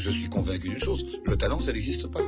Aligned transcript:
je 0.00 0.10
suis 0.10 0.30
convaincu 0.30 0.70
d'une 0.70 0.78
chose, 0.78 1.04
le 1.26 1.36
talent, 1.36 1.60
ça 1.60 1.72
n'existe 1.72 2.06
pas. 2.06 2.20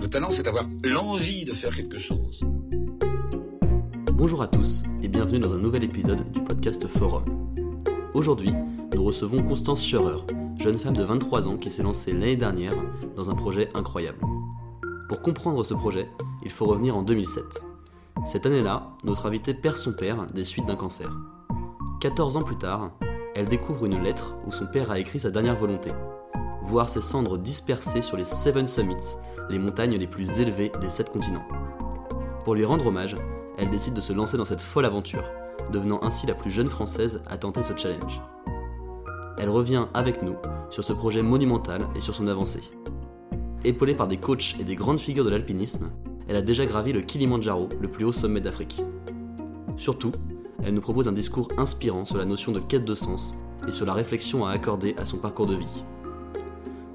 Le 0.00 0.06
talent, 0.08 0.30
c'est 0.30 0.44
d'avoir 0.44 0.64
l'envie 0.84 1.44
de 1.44 1.52
faire 1.52 1.74
quelque 1.74 1.98
chose. 1.98 2.44
Bonjour 4.14 4.40
à 4.40 4.46
tous 4.46 4.84
et 5.02 5.08
bienvenue 5.08 5.40
dans 5.40 5.54
un 5.54 5.58
nouvel 5.58 5.82
épisode 5.82 6.30
du 6.30 6.40
podcast 6.40 6.86
Forum. 6.86 7.24
Aujourd'hui, 8.14 8.52
nous 8.94 9.02
recevons 9.02 9.42
Constance 9.42 9.84
Scherer, 9.84 10.20
jeune 10.56 10.78
femme 10.78 10.96
de 10.96 11.02
23 11.02 11.48
ans 11.48 11.56
qui 11.56 11.68
s'est 11.68 11.82
lancée 11.82 12.12
l'année 12.12 12.36
dernière 12.36 12.74
dans 13.16 13.30
un 13.30 13.34
projet 13.34 13.68
incroyable. 13.74 14.20
Pour 15.08 15.20
comprendre 15.20 15.64
ce 15.64 15.74
projet, 15.74 16.08
il 16.44 16.50
faut 16.50 16.66
revenir 16.66 16.96
en 16.96 17.02
2007. 17.02 17.42
Cette 18.24 18.46
année-là, 18.46 18.92
notre 19.02 19.26
invitée 19.26 19.54
perd 19.54 19.76
son 19.76 19.92
père 19.92 20.28
des 20.28 20.44
suites 20.44 20.66
d'un 20.66 20.76
cancer. 20.76 21.10
14 22.00 22.36
ans 22.36 22.42
plus 22.42 22.58
tard, 22.58 22.92
elle 23.38 23.44
découvre 23.44 23.86
une 23.86 24.02
lettre 24.02 24.34
où 24.48 24.50
son 24.50 24.66
père 24.66 24.90
a 24.90 24.98
écrit 24.98 25.20
sa 25.20 25.30
dernière 25.30 25.54
volonté 25.54 25.90
voir 26.60 26.88
ses 26.88 27.00
cendres 27.00 27.38
dispersées 27.38 28.02
sur 28.02 28.16
les 28.16 28.24
Seven 28.24 28.66
Summits, 28.66 29.14
les 29.48 29.60
montagnes 29.60 29.96
les 29.96 30.08
plus 30.08 30.40
élevées 30.40 30.72
des 30.80 30.88
sept 30.88 31.08
continents. 31.08 31.46
Pour 32.42 32.56
lui 32.56 32.64
rendre 32.64 32.88
hommage, 32.88 33.14
elle 33.56 33.70
décide 33.70 33.94
de 33.94 34.00
se 34.00 34.12
lancer 34.12 34.36
dans 34.36 34.44
cette 34.44 34.60
folle 34.60 34.84
aventure, 34.84 35.30
devenant 35.72 36.02
ainsi 36.02 36.26
la 36.26 36.34
plus 36.34 36.50
jeune 36.50 36.68
française 36.68 37.22
à 37.28 37.38
tenter 37.38 37.62
ce 37.62 37.76
challenge. 37.76 38.20
Elle 39.38 39.50
revient 39.50 39.86
avec 39.94 40.20
nous 40.20 40.34
sur 40.68 40.82
ce 40.82 40.92
projet 40.92 41.22
monumental 41.22 41.82
et 41.94 42.00
sur 42.00 42.16
son 42.16 42.26
avancée. 42.26 42.72
Épaulée 43.64 43.94
par 43.94 44.08
des 44.08 44.18
coachs 44.18 44.56
et 44.58 44.64
des 44.64 44.74
grandes 44.74 45.00
figures 45.00 45.24
de 45.24 45.30
l'alpinisme, 45.30 45.92
elle 46.26 46.36
a 46.36 46.42
déjà 46.42 46.66
gravi 46.66 46.92
le 46.92 47.02
Kilimandjaro, 47.02 47.68
le 47.80 47.88
plus 47.88 48.04
haut 48.04 48.12
sommet 48.12 48.40
d'Afrique. 48.40 48.82
Surtout, 49.76 50.10
elle 50.64 50.74
nous 50.74 50.80
propose 50.80 51.08
un 51.08 51.12
discours 51.12 51.48
inspirant 51.56 52.04
sur 52.04 52.18
la 52.18 52.24
notion 52.24 52.52
de 52.52 52.60
quête 52.60 52.84
de 52.84 52.94
sens 52.94 53.34
et 53.66 53.72
sur 53.72 53.86
la 53.86 53.92
réflexion 53.92 54.46
à 54.46 54.50
accorder 54.50 54.94
à 54.98 55.04
son 55.04 55.18
parcours 55.18 55.46
de 55.46 55.54
vie. 55.54 55.84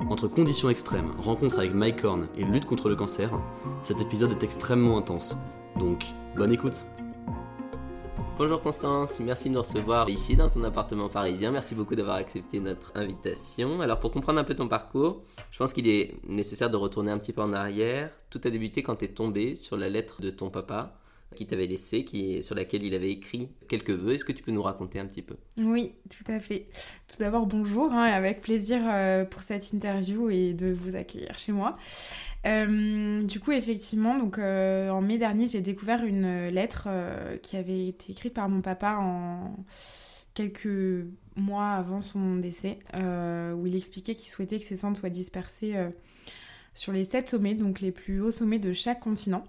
Entre 0.09 0.27
conditions 0.27 0.69
extrêmes, 0.69 1.11
rencontre 1.19 1.59
avec 1.59 1.73
Mike 1.73 2.03
Horn 2.03 2.27
et 2.37 2.43
lutte 2.43 2.65
contre 2.65 2.89
le 2.89 2.95
cancer, 2.95 3.31
cet 3.81 4.01
épisode 4.01 4.31
est 4.31 4.43
extrêmement 4.43 4.97
intense. 4.97 5.37
Donc, 5.79 6.05
bonne 6.35 6.51
écoute 6.51 6.83
Bonjour 8.37 8.59
Constance, 8.61 9.19
merci 9.19 9.47
de 9.49 9.53
nous 9.53 9.61
recevoir 9.61 10.09
ici 10.09 10.35
dans 10.35 10.49
ton 10.49 10.63
appartement 10.63 11.07
parisien. 11.07 11.51
Merci 11.51 11.75
beaucoup 11.75 11.95
d'avoir 11.95 12.15
accepté 12.15 12.59
notre 12.59 12.91
invitation. 12.95 13.79
Alors 13.79 13.99
pour 13.99 14.11
comprendre 14.11 14.39
un 14.39 14.43
peu 14.43 14.55
ton 14.55 14.67
parcours, 14.67 15.21
je 15.51 15.59
pense 15.59 15.71
qu'il 15.71 15.87
est 15.87 16.15
nécessaire 16.27 16.71
de 16.71 16.75
retourner 16.75 17.11
un 17.11 17.19
petit 17.19 17.31
peu 17.31 17.41
en 17.41 17.53
arrière. 17.53 18.09
Tout 18.31 18.41
a 18.43 18.49
débuté 18.49 18.81
quand 18.81 18.95
tu 18.95 19.05
es 19.05 19.09
tombé 19.09 19.55
sur 19.55 19.77
la 19.77 19.87
lettre 19.87 20.21
de 20.21 20.31
ton 20.31 20.49
papa 20.49 20.95
qui 21.33 21.45
t'avait 21.45 21.67
laissé, 21.67 22.03
qui, 22.03 22.41
sur 22.43 22.55
laquelle 22.55 22.83
il 22.83 22.93
avait 22.93 23.11
écrit 23.11 23.49
quelques 23.67 23.91
vœux. 23.91 24.13
Est-ce 24.13 24.25
que 24.25 24.31
tu 24.31 24.43
peux 24.43 24.51
nous 24.51 24.61
raconter 24.61 24.99
un 24.99 25.05
petit 25.05 25.21
peu? 25.21 25.35
Oui, 25.57 25.93
tout 26.09 26.31
à 26.31 26.39
fait. 26.39 26.67
Tout 27.07 27.17
d'abord, 27.19 27.45
bonjour, 27.45 27.91
hein, 27.91 28.03
avec 28.03 28.41
plaisir 28.41 28.81
euh, 28.85 29.25
pour 29.25 29.43
cette 29.43 29.73
interview 29.73 30.29
et 30.29 30.53
de 30.53 30.71
vous 30.71 30.95
accueillir 30.95 31.37
chez 31.37 31.51
moi. 31.51 31.77
Euh, 32.45 33.23
du 33.23 33.39
coup, 33.39 33.51
effectivement, 33.51 34.17
donc, 34.17 34.37
euh, 34.37 34.89
en 34.89 35.01
mai 35.01 35.17
dernier, 35.17 35.47
j'ai 35.47 35.61
découvert 35.61 36.03
une 36.03 36.43
lettre 36.49 36.87
qui 37.41 37.57
avait 37.57 37.87
été 37.87 38.11
écrite 38.11 38.33
par 38.33 38.49
mon 38.49 38.61
papa 38.61 38.97
en 38.99 39.55
quelques 40.33 41.05
mois 41.35 41.71
avant 41.71 42.01
son 42.01 42.37
décès, 42.37 42.79
où 42.93 43.67
il 43.67 43.75
expliquait 43.75 44.15
qu'il 44.15 44.31
souhaitait 44.31 44.59
que 44.59 44.65
ses 44.65 44.77
cendres 44.77 44.97
soient 44.97 45.09
dispersées 45.09 45.75
sur 46.73 46.91
les 46.91 47.03
sept 47.03 47.29
sommets, 47.29 47.53
donc 47.53 47.81
les 47.81 47.91
plus 47.91 48.19
hauts 48.21 48.31
sommets 48.31 48.59
de 48.59 48.73
chaque 48.73 48.99
continent. 48.99 49.43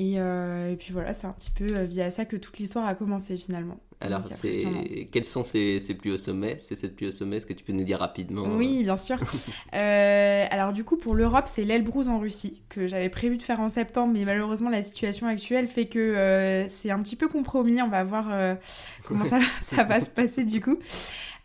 Euh, 0.00 0.72
et, 0.72 0.76
puis 0.76 0.92
voilà, 0.92 1.14
c'est 1.14 1.26
un 1.26 1.32
petit 1.32 1.50
peu 1.50 1.66
euh, 1.70 1.84
via 1.84 2.10
ça 2.10 2.24
que 2.24 2.36
toute 2.36 2.58
l'histoire 2.58 2.86
a 2.86 2.94
commencé 2.94 3.36
finalement. 3.36 3.78
Alors, 4.00 4.22
c'est... 4.28 5.08
quels 5.12 5.24
sont 5.24 5.44
ces, 5.44 5.78
ces, 5.78 5.94
plus 5.94 6.12
hauts 6.12 6.18
sommets? 6.18 6.56
C'est 6.58 6.74
cette 6.74 6.96
plus 6.96 7.06
haut 7.06 7.12
sommet 7.12 7.36
Est-ce 7.36 7.46
que 7.46 7.52
tu 7.52 7.64
peux 7.64 7.72
nous 7.72 7.84
dire 7.84 8.00
rapidement 8.00 8.42
Oui, 8.56 8.82
bien 8.82 8.96
sûr. 8.96 9.18
euh, 9.74 10.46
alors, 10.50 10.72
du 10.72 10.84
coup, 10.84 10.96
pour 10.96 11.14
l'Europe, 11.14 11.44
c'est 11.46 11.64
l'Elbrus 11.64 12.08
en 12.08 12.18
Russie, 12.18 12.60
que 12.68 12.86
j'avais 12.88 13.08
prévu 13.08 13.38
de 13.38 13.42
faire 13.42 13.60
en 13.60 13.68
septembre, 13.68 14.12
mais 14.12 14.24
malheureusement, 14.24 14.68
la 14.68 14.82
situation 14.82 15.28
actuelle 15.28 15.68
fait 15.68 15.86
que 15.86 15.98
euh, 15.98 16.68
c'est 16.68 16.90
un 16.90 17.00
petit 17.00 17.16
peu 17.16 17.28
compromis. 17.28 17.80
On 17.80 17.88
va 17.88 18.02
voir 18.02 18.56
comment 19.04 19.24
ça, 19.28 19.38
ça 19.62 19.84
va 19.84 20.00
se 20.00 20.10
passer 20.10 20.44
du 20.44 20.60
coup. 20.60 20.76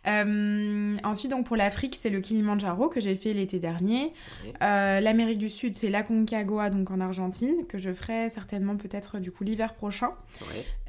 Euh, 0.06 0.96
ensuite, 1.04 1.30
donc 1.30 1.46
pour 1.46 1.56
l'Afrique, 1.56 1.96
c'est 1.98 2.10
le 2.10 2.20
Kilimanjaro 2.20 2.88
que 2.88 3.00
j'ai 3.00 3.14
fait 3.14 3.32
l'été 3.34 3.58
dernier. 3.58 4.12
Euh, 4.62 5.00
L'Amérique 5.00 5.38
du 5.38 5.48
Sud, 5.48 5.74
c'est 5.74 5.90
l'Aconcagua, 5.90 6.70
donc 6.70 6.90
en 6.90 7.00
Argentine, 7.00 7.66
que 7.68 7.78
je 7.78 7.92
ferai 7.92 8.30
certainement 8.30 8.76
peut-être 8.76 9.18
du 9.18 9.30
coup 9.30 9.44
l'hiver 9.44 9.74
prochain. 9.74 10.12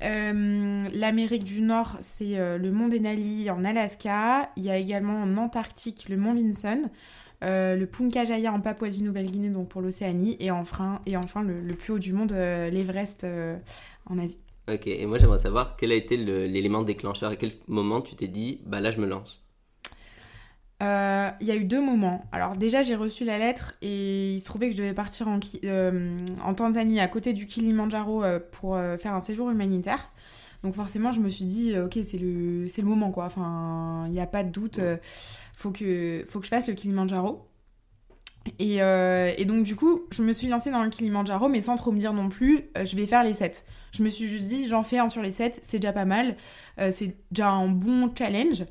Euh, 0.04 0.88
L'Amérique 0.94 1.44
du 1.44 1.62
Nord, 1.62 1.98
c'est 2.02 2.36
le 2.38 2.72
mont 2.72 2.88
Denali 2.88 3.50
en 3.50 3.64
Alaska. 3.66 4.50
Il 4.56 4.64
y 4.64 4.70
a 4.70 4.78
également 4.78 5.22
en 5.22 5.38
Antarctique 5.38 6.08
le 6.10 6.18
mont 6.18 6.34
Vinson. 6.34 6.90
le 7.42 7.86
Puncajaya 7.86 8.54
en 8.54 8.62
Papouasie-Nouvelle-Guinée, 8.62 9.50
donc 9.50 9.68
pour 9.68 9.82
l'Océanie, 9.82 10.38
et 10.40 10.52
enfin, 10.52 11.02
et 11.06 11.18
enfin 11.18 11.44
le, 11.44 11.62
le, 11.62 11.76
plus 11.76 11.94
haut 11.94 12.00
du 12.00 12.14
monde, 12.14 12.32
l'Everest 12.32 13.26
en 14.06 14.18
Asie. 14.18 14.40
Ok, 14.70 14.88
et 14.88 15.06
moi 15.06 15.18
j'aimerais 15.18 15.40
savoir 15.40 15.76
quel 15.76 15.92
a 15.92 15.96
été 15.96 16.18
l'élément 16.18 16.84
déclencheur, 16.84 17.32
à 17.32 17.36
quel 17.36 17.52
moment 17.68 18.02
tu 18.02 18.16
t'es 18.16 18.28
dit, 18.28 18.62
bah 18.66 18.80
là 18.80 18.92
je 18.92 19.00
me 19.00 19.08
lance? 19.08 19.44
Euh, 20.82 21.30
il 21.42 21.48
y 21.48 21.52
a 21.52 21.56
eu 21.56 21.64
deux 21.64 21.82
moments. 21.82 22.26
Alors 22.32 22.56
déjà, 22.56 22.82
j'ai 22.82 22.96
reçu 22.96 23.24
la 23.24 23.38
lettre 23.38 23.74
et 23.82 24.34
il 24.34 24.40
se 24.40 24.46
trouvait 24.46 24.70
que 24.70 24.76
je 24.76 24.82
devais 24.82 24.94
partir 24.94 25.28
en, 25.28 25.40
euh, 25.64 26.18
en 26.44 26.54
Tanzanie, 26.56 27.00
à 27.00 27.08
côté 27.08 27.34
du 27.34 27.46
Kilimanjaro, 27.46 28.24
euh, 28.24 28.40
pour 28.40 28.78
faire 29.00 29.14
un 29.14 29.20
séjour 29.20 29.52
humanitaire. 29.52 30.10
Donc 30.64 30.74
forcément, 30.76 31.12
je 31.12 31.20
me 31.20 31.30
suis 31.30 31.46
dit, 31.46 31.78
ok, 31.78 32.00
c'est 32.04 32.18
le, 32.18 32.66
le 32.66 32.84
moment, 32.84 33.12
quoi. 33.12 33.26
Enfin, 33.26 34.06
il 34.08 34.12
n'y 34.12 34.20
a 34.20 34.28
pas 34.28 34.44
de 34.44 34.50
doute. 34.50 34.80
faut, 35.54 35.72
que, 35.72 36.26
faut 36.28 36.40
que 36.40 36.46
je 36.46 36.50
fasse 36.50 36.68
le 36.68 36.74
Kilimanjaro. 36.74 37.48
Et, 38.58 38.78
et, 38.78 39.46
donc 39.46 39.64
du 39.64 39.76
coup, 39.76 40.02
je 40.12 40.24
me 40.24 40.34
suis 40.34 40.48
lancée 40.48 40.72
dans 40.72 40.84
le 40.84 40.90
Kilimanjaro, 40.90 41.48
mais 41.48 41.62
sans 41.62 41.76
trop 41.76 41.92
me 41.92 42.00
dire 42.00 42.14
non 42.14 42.30
plus, 42.30 42.70
je 42.76 42.96
vais 42.96 43.06
faire 43.06 43.24
les 43.24 43.34
7. 43.34 43.66
Je 43.92 44.04
me 44.04 44.10
suis 44.10 44.28
juste 44.28 44.48
dit, 44.48 44.68
j'en 44.68 44.84
fais 44.84 45.00
un 45.00 45.10
sur 45.10 45.22
les 45.22 45.32
7, 45.32 45.60
c'est 45.62 45.80
déjà 45.80 45.94
pas 45.94 46.06
mal. 46.06 46.36
Euh, 46.80 46.92
c'est 46.92 47.16
déjà 47.32 47.52
un 47.52 47.68
bon 47.68 48.12
challenge. 48.18 48.66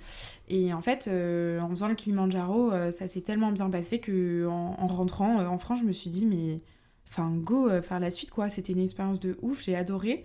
Et 0.49 0.73
en 0.73 0.81
fait, 0.81 1.09
euh, 1.09 1.61
en 1.61 1.69
faisant 1.69 1.89
le 1.89 1.95
Kilimanjaro, 1.95 2.73
euh, 2.73 2.91
ça 2.91 3.07
s'est 3.07 3.21
tellement 3.21 3.53
bien 3.53 3.71
passé 3.71 3.99
que 3.99 4.47
en, 4.49 4.87
rentrant 4.87 5.47
en 5.47 5.59
France, 5.59 5.81
je 5.81 5.85
me 5.85 5.93
suis 5.93 6.11
dit, 6.11 6.27
mais 6.27 6.61
enfin 7.09 7.33
go 7.35 7.69
faire 7.83 7.99
la 7.99 8.13
suite 8.13 8.31
quoi 8.31 8.49
c'était 8.49 8.73
une 8.73 8.85
expérience 8.85 9.19
de 9.19 9.37
ouf 9.43 9.65
j'ai 9.65 9.75
adoré 9.75 10.23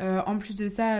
en 0.00 0.36
plus 0.36 0.56
de 0.56 0.66
ça 0.66 0.98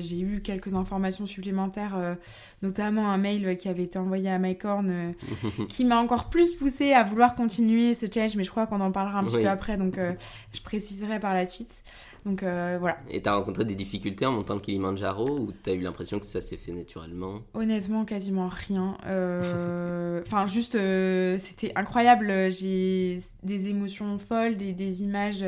j'ai 0.00 0.20
eu 0.20 0.42
quelques 0.42 0.74
informations 0.74 1.24
supplémentaires 1.24 2.18
notamment 2.60 3.10
un 3.10 3.16
mail 3.16 3.56
qui 3.56 3.70
avait 3.70 3.84
été 3.84 3.98
envoyé 3.98 4.28
à 4.28 4.38
Mike 4.38 4.66
Horn 4.66 5.14
qui 5.70 5.86
m'a 5.86 5.96
encore 5.96 6.28
plus 6.28 6.52
poussé 6.52 6.92
à 6.92 7.04
vouloir 7.04 7.36
continuer 7.36 7.94
ce 7.94 8.04
challenge 8.04 8.36
mais 8.36 8.44
je 8.44 8.50
crois 8.50 8.66
qu'on 8.66 8.82
en 8.82 8.92
parlera 8.92 9.20
un 9.20 9.24
petit 9.24 9.36
peu 9.36 9.48
après 9.48 9.78
donc 9.78 9.98
je 9.98 10.60
préciserai 10.60 11.20
par 11.20 11.32
la 11.32 11.46
suite 11.46 11.82
donc 12.24 12.42
euh, 12.42 12.78
voilà. 12.80 12.96
Et 13.10 13.20
t'as 13.20 13.34
rencontré 13.34 13.64
des 13.64 13.74
difficultés 13.74 14.24
en 14.24 14.32
montant 14.32 14.54
le 14.54 14.60
Kilimanjaro 14.60 15.28
ou 15.28 15.52
t'as 15.62 15.74
eu 15.74 15.80
l'impression 15.80 16.18
que 16.18 16.26
ça 16.26 16.40
s'est 16.40 16.56
fait 16.56 16.72
naturellement? 16.72 17.42
Honnêtement, 17.52 18.06
quasiment 18.06 18.48
rien. 18.48 18.96
Euh, 19.06 20.22
enfin, 20.26 20.46
juste, 20.46 20.74
euh, 20.74 21.36
c'était 21.38 21.72
incroyable. 21.76 22.50
J'ai 22.50 23.20
des 23.42 23.68
émotions 23.68 24.16
folles, 24.16 24.56
des, 24.56 24.72
des 24.72 25.02
images, 25.02 25.44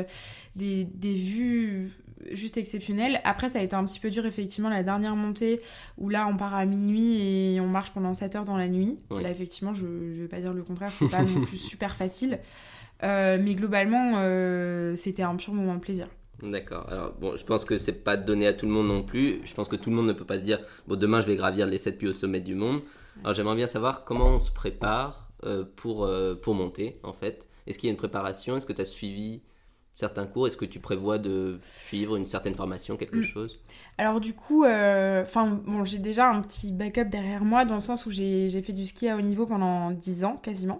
des, 0.55 0.83
des, 0.83 1.15
vues 1.15 1.91
juste 2.31 2.57
exceptionnelles. 2.57 3.21
Après, 3.23 3.49
ça 3.49 3.57
a 3.57 3.63
été 3.63 3.75
un 3.75 3.83
petit 3.83 3.99
peu 3.99 4.11
dur, 4.11 4.27
effectivement, 4.27 4.69
la 4.69 4.83
dernière 4.83 5.15
montée 5.15 5.61
où 5.97 6.09
là, 6.09 6.27
on 6.27 6.37
part 6.37 6.53
à 6.53 6.65
minuit 6.65 7.55
et 7.55 7.59
on 7.59 7.67
marche 7.67 7.89
pendant 7.91 8.13
7 8.13 8.35
heures 8.35 8.45
dans 8.45 8.57
la 8.57 8.67
nuit. 8.67 8.99
Là, 9.09 9.31
effectivement, 9.31 9.73
je, 9.73 10.13
je 10.13 10.21
vais 10.21 10.27
pas 10.27 10.41
dire 10.41 10.53
le 10.53 10.61
contraire, 10.61 10.91
c'est 10.91 11.09
pas 11.09 11.23
non 11.23 11.41
plus 11.45 11.57
super 11.57 11.95
facile. 11.95 12.37
mais 13.01 13.55
globalement, 13.55 14.11
c'était 14.95 15.23
un 15.23 15.35
pur 15.37 15.53
moment 15.53 15.73
de 15.73 15.79
plaisir. 15.79 16.07
D'accord. 16.41 16.85
Alors, 16.89 17.13
bon, 17.13 17.35
je 17.35 17.43
pense 17.43 17.65
que 17.65 17.77
c'est 17.77 18.03
pas 18.03 18.15
donné 18.15 18.45
à 18.45 18.53
tout 18.53 18.67
le 18.67 18.71
monde 18.71 18.87
non 18.87 19.03
plus. 19.03 19.41
Je 19.45 19.53
pense 19.53 19.67
que 19.67 19.75
tout 19.75 19.89
le 19.89 19.95
monde 19.95 20.07
ne 20.07 20.13
peut 20.13 20.25
pas 20.25 20.37
se 20.37 20.43
dire, 20.43 20.59
bon, 20.87 20.95
demain 20.95 21.19
je 21.21 21.27
vais 21.27 21.35
gravir 21.35 21.65
les 21.65 21.77
7 21.77 21.97
puits 21.97 22.07
au 22.07 22.13
sommet 22.13 22.41
du 22.41 22.53
monde. 22.53 22.81
Alors, 23.23 23.33
j'aimerais 23.33 23.55
bien 23.55 23.67
savoir 23.67 24.03
comment 24.03 24.27
on 24.35 24.39
se 24.39 24.51
prépare 24.51 25.29
euh, 25.45 25.65
pour, 25.75 26.05
euh, 26.05 26.35
pour 26.35 26.53
monter, 26.53 26.99
en 27.03 27.13
fait. 27.13 27.49
Est-ce 27.65 27.79
qu'il 27.79 27.87
y 27.87 27.89
a 27.89 27.93
une 27.93 27.97
préparation? 27.97 28.55
Est-ce 28.55 28.65
que 28.65 28.73
tu 28.73 28.81
as 28.81 28.85
suivi 28.85 29.41
certains 29.97 30.27
cours 30.27 30.45
Est-ce 30.45 30.57
que 30.57 30.65
tu 30.65 30.79
prévois 30.79 31.17
de 31.17 31.59
suivre 31.87 32.17
une 32.17 32.27
certaine 32.27 32.53
formation, 32.53 32.97
quelque 32.97 33.17
mm. 33.17 33.23
chose? 33.23 33.59
Alors 33.97 34.19
du 34.19 34.35
coup, 34.35 34.63
euh, 34.63 35.25
bon, 35.65 35.83
j'ai 35.85 35.97
déjà 35.97 36.29
un 36.29 36.39
petit 36.41 36.71
backup 36.71 37.05
derrière 37.05 37.43
moi 37.43 37.65
dans 37.65 37.73
le 37.73 37.81
sens 37.81 38.05
où 38.05 38.11
j'ai 38.11 38.61
fait 38.61 38.73
du 38.73 38.85
ski 38.85 39.09
à 39.09 39.17
haut 39.17 39.21
niveau 39.21 39.47
pendant 39.47 39.89
10 39.89 40.23
ans 40.23 40.37
quasiment. 40.37 40.77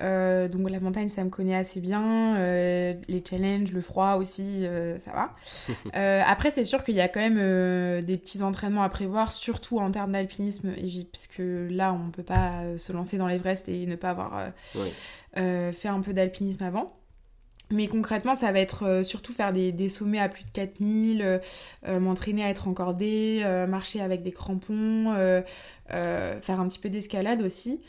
Euh, 0.00 0.48
donc 0.48 0.68
la 0.68 0.80
montagne, 0.80 1.06
ça 1.06 1.22
me 1.22 1.30
connaît 1.30 1.54
assez 1.54 1.78
bien. 1.78 2.36
Euh, 2.36 2.94
les 3.06 3.22
challenges, 3.24 3.70
le 3.70 3.80
froid 3.80 4.14
aussi, 4.14 4.64
ça 4.98 5.12
va. 5.12 5.36
après, 6.26 6.50
c'est 6.50 6.64
sûr 6.64 6.82
qu'il 6.82 6.96
y 6.96 7.00
a 7.00 7.06
quand 7.06 7.20
même 7.20 8.02
des 8.02 8.16
petits 8.16 8.42
entraînements 8.42 8.82
à 8.82 8.88
prévoir, 8.88 9.30
surtout 9.30 9.78
en 9.78 9.92
termes 9.92 10.10
d'alpinisme, 10.10 10.72
puisque 11.12 11.38
là, 11.38 11.92
on 11.92 12.06
ne 12.06 12.10
peut 12.10 12.24
pas 12.24 12.76
se 12.76 12.92
lancer 12.92 13.18
dans 13.18 13.28
l'Everest 13.28 13.68
et 13.68 13.86
ne 13.86 13.94
pas 13.94 14.10
avoir 14.10 14.50
fait 15.34 15.88
un 15.88 16.00
peu 16.00 16.12
d'alpinisme 16.12 16.64
avant. 16.64 16.98
Mais 17.70 17.86
concrètement, 17.86 18.34
ça 18.34 18.50
va 18.50 18.60
être 18.60 18.84
euh, 18.86 19.02
surtout 19.02 19.34
faire 19.34 19.52
des, 19.52 19.72
des 19.72 19.90
sommets 19.90 20.20
à 20.20 20.30
plus 20.30 20.44
de 20.44 20.50
4000, 20.50 21.20
euh, 21.20 21.38
euh, 21.86 22.00
m'entraîner 22.00 22.42
à 22.42 22.48
être 22.48 22.66
encordé, 22.66 23.42
euh, 23.44 23.66
marcher 23.66 24.00
avec 24.00 24.22
des 24.22 24.32
crampons, 24.32 25.14
faire 25.88 26.60
un 26.60 26.68
petit 26.68 26.78
peu 26.78 26.88
d'escalade 26.90 27.42
aussi. 27.42 27.80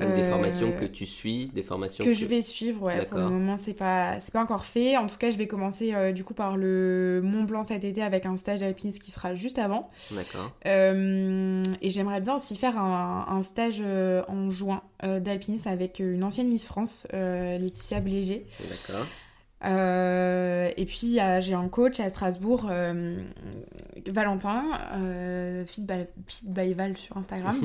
Donc 0.00 0.14
des 0.14 0.22
Euh, 0.22 0.30
formations 0.30 0.72
que 0.72 0.86
tu 0.86 1.04
suis, 1.04 1.48
des 1.54 1.62
formations 1.62 2.02
que 2.02 2.14
je 2.14 2.24
vais 2.24 2.40
suivre, 2.40 2.84
ouais. 2.84 3.04
Pour 3.04 3.18
le 3.18 3.28
moment, 3.28 3.58
c'est 3.58 3.74
pas, 3.74 4.18
c'est 4.20 4.32
pas 4.32 4.40
encore 4.42 4.64
fait. 4.64 4.96
En 4.96 5.06
tout 5.06 5.18
cas, 5.18 5.28
je 5.28 5.36
vais 5.36 5.46
commencer 5.46 5.92
euh, 5.92 6.12
du 6.12 6.24
coup 6.24 6.32
par 6.32 6.56
le 6.56 7.20
Mont 7.22 7.42
Blanc 7.44 7.62
cet 7.62 7.84
été 7.84 8.02
avec 8.02 8.24
un 8.24 8.38
stage 8.38 8.60
d'alpinisme 8.60 9.00
qui 9.02 9.10
sera 9.10 9.34
juste 9.34 9.58
avant. 9.58 9.90
D'accord. 10.10 10.50
Euh, 10.64 11.62
et 11.82 11.90
j'aimerais 11.90 12.22
bien 12.22 12.36
aussi 12.36 12.56
faire 12.56 12.78
un, 12.78 13.26
un 13.28 13.42
stage 13.42 13.82
euh, 13.84 14.22
en 14.28 14.48
juin 14.48 14.82
euh, 15.04 15.20
d'alpinisme 15.20 15.68
avec 15.68 15.98
une 15.98 16.24
ancienne 16.24 16.48
Miss 16.48 16.64
France, 16.64 17.06
euh, 17.12 17.58
Laetitia 17.58 18.00
Bléger. 18.00 18.46
D'accord. 18.60 19.06
Euh, 19.64 20.70
et 20.76 20.84
puis 20.84 21.18
j'ai 21.40 21.54
un 21.54 21.68
coach 21.68 22.00
à 22.00 22.08
Strasbourg, 22.08 22.66
euh, 22.70 23.16
Valentin, 24.06 24.64
euh, 24.94 25.64
Fit 25.64 25.82
by, 25.82 26.04
Fit 26.26 26.46
by 26.48 26.74
Val 26.74 26.96
sur 26.96 27.16
Instagram, 27.16 27.56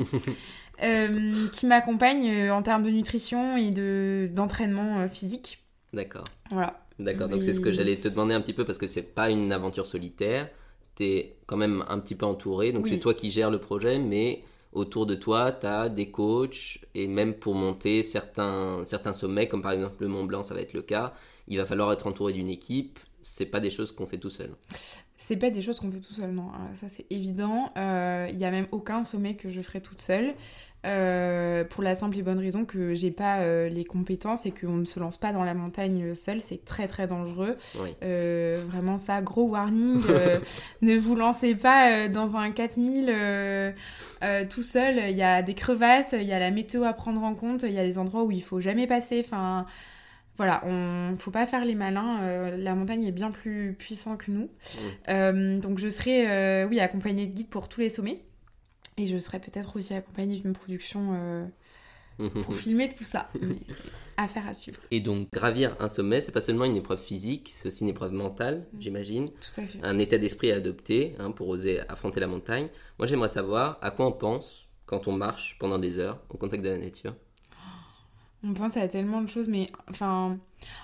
qui 1.52 1.66
m'accompagne 1.66 2.50
en 2.50 2.62
termes 2.62 2.84
de 2.84 2.90
nutrition 2.90 3.56
et 3.56 3.70
de 3.70 4.28
d'entraînement 4.32 5.08
physique. 5.08 5.64
D'accord. 5.92 6.24
Voilà. 6.50 6.80
D'accord. 6.98 7.28
Donc 7.28 7.42
c'est 7.42 7.52
ce 7.52 7.60
que 7.60 7.72
j'allais 7.72 7.96
te 7.96 8.08
demander 8.08 8.34
un 8.34 8.40
petit 8.40 8.54
peu 8.54 8.64
parce 8.64 8.78
que 8.78 8.86
c'est 8.86 9.02
pas 9.02 9.30
une 9.30 9.52
aventure 9.52 9.86
solitaire. 9.86 10.48
T'es 10.94 11.36
quand 11.46 11.56
même 11.56 11.84
un 11.88 11.98
petit 12.00 12.14
peu 12.16 12.26
entouré. 12.26 12.72
Donc 12.72 12.84
Oui. 12.84 12.90
c'est 12.90 12.98
toi 12.98 13.14
qui 13.14 13.30
gères 13.30 13.50
le 13.50 13.58
projet, 13.58 13.98
mais 13.98 14.42
autour 14.78 15.06
de 15.06 15.14
toi, 15.14 15.52
tu 15.52 15.66
as 15.66 15.88
des 15.88 16.10
coachs 16.10 16.78
et 16.94 17.06
même 17.06 17.34
pour 17.34 17.54
monter 17.54 18.02
certains, 18.02 18.82
sommets, 19.12 19.48
comme 19.48 19.62
par 19.62 19.72
exemple 19.72 19.96
le 20.00 20.08
Mont 20.08 20.24
Blanc, 20.24 20.42
ça 20.42 20.54
va 20.54 20.60
être 20.60 20.72
le 20.72 20.82
cas, 20.82 21.12
il 21.46 21.58
va 21.58 21.66
falloir 21.66 21.92
être 21.92 22.06
entouré 22.06 22.32
d'une 22.32 22.48
équipe. 22.48 22.98
C'est 23.22 23.46
pas 23.46 23.60
des 23.60 23.70
choses 23.70 23.92
qu'on 23.92 24.06
fait 24.06 24.18
tout 24.18 24.30
seul. 24.30 24.50
C'est 25.16 25.36
pas 25.36 25.50
des 25.50 25.60
choses 25.60 25.80
qu'on 25.80 25.90
fait 25.90 26.00
tout 26.00 26.12
seul, 26.12 26.30
non. 26.30 26.48
Euh, 26.48 26.74
Ça, 26.74 26.88
c'est 26.88 27.04
évident. 27.10 27.72
Il 27.76 28.38
y 28.38 28.44
a 28.44 28.50
même 28.50 28.68
aucun 28.70 29.04
sommet 29.04 29.34
que 29.34 29.50
je 29.50 29.60
ferai 29.60 29.80
toute 29.80 30.00
seule. 30.00 30.34
Euh, 30.86 31.64
pour 31.64 31.82
la 31.82 31.96
simple 31.96 32.16
et 32.18 32.22
bonne 32.22 32.38
raison 32.38 32.64
que 32.64 32.94
j'ai 32.94 33.10
pas 33.10 33.40
euh, 33.40 33.68
les 33.68 33.84
compétences 33.84 34.46
et 34.46 34.52
qu'on 34.52 34.76
ne 34.76 34.84
se 34.84 35.00
lance 35.00 35.16
pas 35.16 35.32
dans 35.32 35.42
la 35.42 35.54
montagne 35.54 36.14
seul, 36.14 36.40
c'est 36.40 36.64
très 36.64 36.86
très 36.86 37.08
dangereux. 37.08 37.56
Oui. 37.80 37.90
Euh, 38.04 38.62
vraiment 38.70 38.96
ça, 38.96 39.20
gros 39.20 39.48
warning. 39.48 40.00
ne 40.82 40.96
vous 40.96 41.16
lancez 41.16 41.56
pas 41.56 42.06
dans 42.08 42.36
un 42.36 42.52
4000 42.52 43.06
euh, 43.08 43.72
euh, 44.22 44.44
tout 44.48 44.62
seul. 44.62 44.98
Il 45.10 45.16
y 45.16 45.22
a 45.22 45.42
des 45.42 45.54
crevasses, 45.54 46.14
il 46.18 46.26
y 46.26 46.32
a 46.32 46.38
la 46.38 46.50
météo 46.50 46.84
à 46.84 46.92
prendre 46.92 47.22
en 47.22 47.34
compte, 47.34 47.64
il 47.64 47.72
y 47.72 47.78
a 47.78 47.84
des 47.84 47.98
endroits 47.98 48.22
où 48.24 48.30
il 48.30 48.42
faut 48.42 48.60
jamais 48.60 48.86
passer. 48.86 49.22
Enfin, 49.24 49.66
voilà, 50.36 50.62
on 50.64 51.16
faut 51.18 51.32
pas 51.32 51.46
faire 51.46 51.64
les 51.64 51.74
malins. 51.74 52.20
euh, 52.22 52.56
la 52.56 52.74
montagne 52.76 53.04
est 53.04 53.12
bien 53.12 53.30
plus 53.30 53.74
puissant 53.76 54.16
que 54.16 54.30
nous. 54.30 54.48
Euh, 55.08 55.58
donc 55.58 55.78
je 55.78 55.88
serai, 55.88 56.30
euh, 56.30 56.66
oui, 56.68 56.78
accompagnée 56.78 57.26
de 57.26 57.34
guides 57.34 57.48
pour 57.50 57.68
tous 57.68 57.80
les 57.80 57.90
sommets. 57.90 58.20
Et 58.98 59.06
je 59.06 59.16
serai 59.18 59.38
peut-être 59.38 59.76
aussi 59.76 59.94
accompagnée 59.94 60.38
d'une 60.38 60.52
production 60.52 61.12
euh, 61.14 61.46
pour 62.42 62.54
filmer 62.56 62.88
tout 62.92 63.04
ça. 63.04 63.28
Mais 63.40 63.56
affaire 64.16 64.46
à 64.48 64.52
suivre, 64.52 64.80
Et 64.90 64.98
donc, 65.00 65.30
gravir 65.32 65.76
un 65.78 65.88
sommet, 65.88 66.20
c'est 66.20 66.32
pas 66.32 66.40
seulement 66.40 66.64
une 66.64 66.74
épreuve 66.76 67.00
physique, 67.00 67.52
c'est 67.54 67.68
aussi 67.68 67.84
une 67.84 67.90
épreuve 67.90 68.12
mentale, 68.12 68.66
Mm. 68.72 68.80
j'imagine. 68.80 69.28
tout 69.28 69.60
à 69.60 69.64
fait. 69.64 69.78
Un 69.84 69.98
état 69.98 70.18
d'esprit 70.18 70.50
à 70.50 70.56
adopter 70.56 71.14
hein, 71.20 71.30
pour 71.30 71.48
oser 71.48 71.80
affronter 71.88 72.18
la 72.18 72.26
montagne. 72.26 72.68
Moi, 72.98 73.06
j'aimerais 73.06 73.28
savoir 73.28 73.78
à 73.80 73.90
quoi 73.92 74.06
on 74.06 74.12
pense 74.12 74.66
quand 74.86 75.06
on 75.06 75.12
marche 75.12 75.56
pendant 75.60 75.78
des 75.78 75.98
heures 75.98 76.20
au 76.30 76.36
contact 76.36 76.62
de 76.64 76.68
la 76.70 76.78
nature. 76.78 77.14
On 78.44 78.54
pense 78.54 78.76
à 78.76 78.86
tellement 78.88 79.20
de 79.20 79.26
choses, 79.28 79.48
mais 79.48 79.68
enfin, 79.90 80.38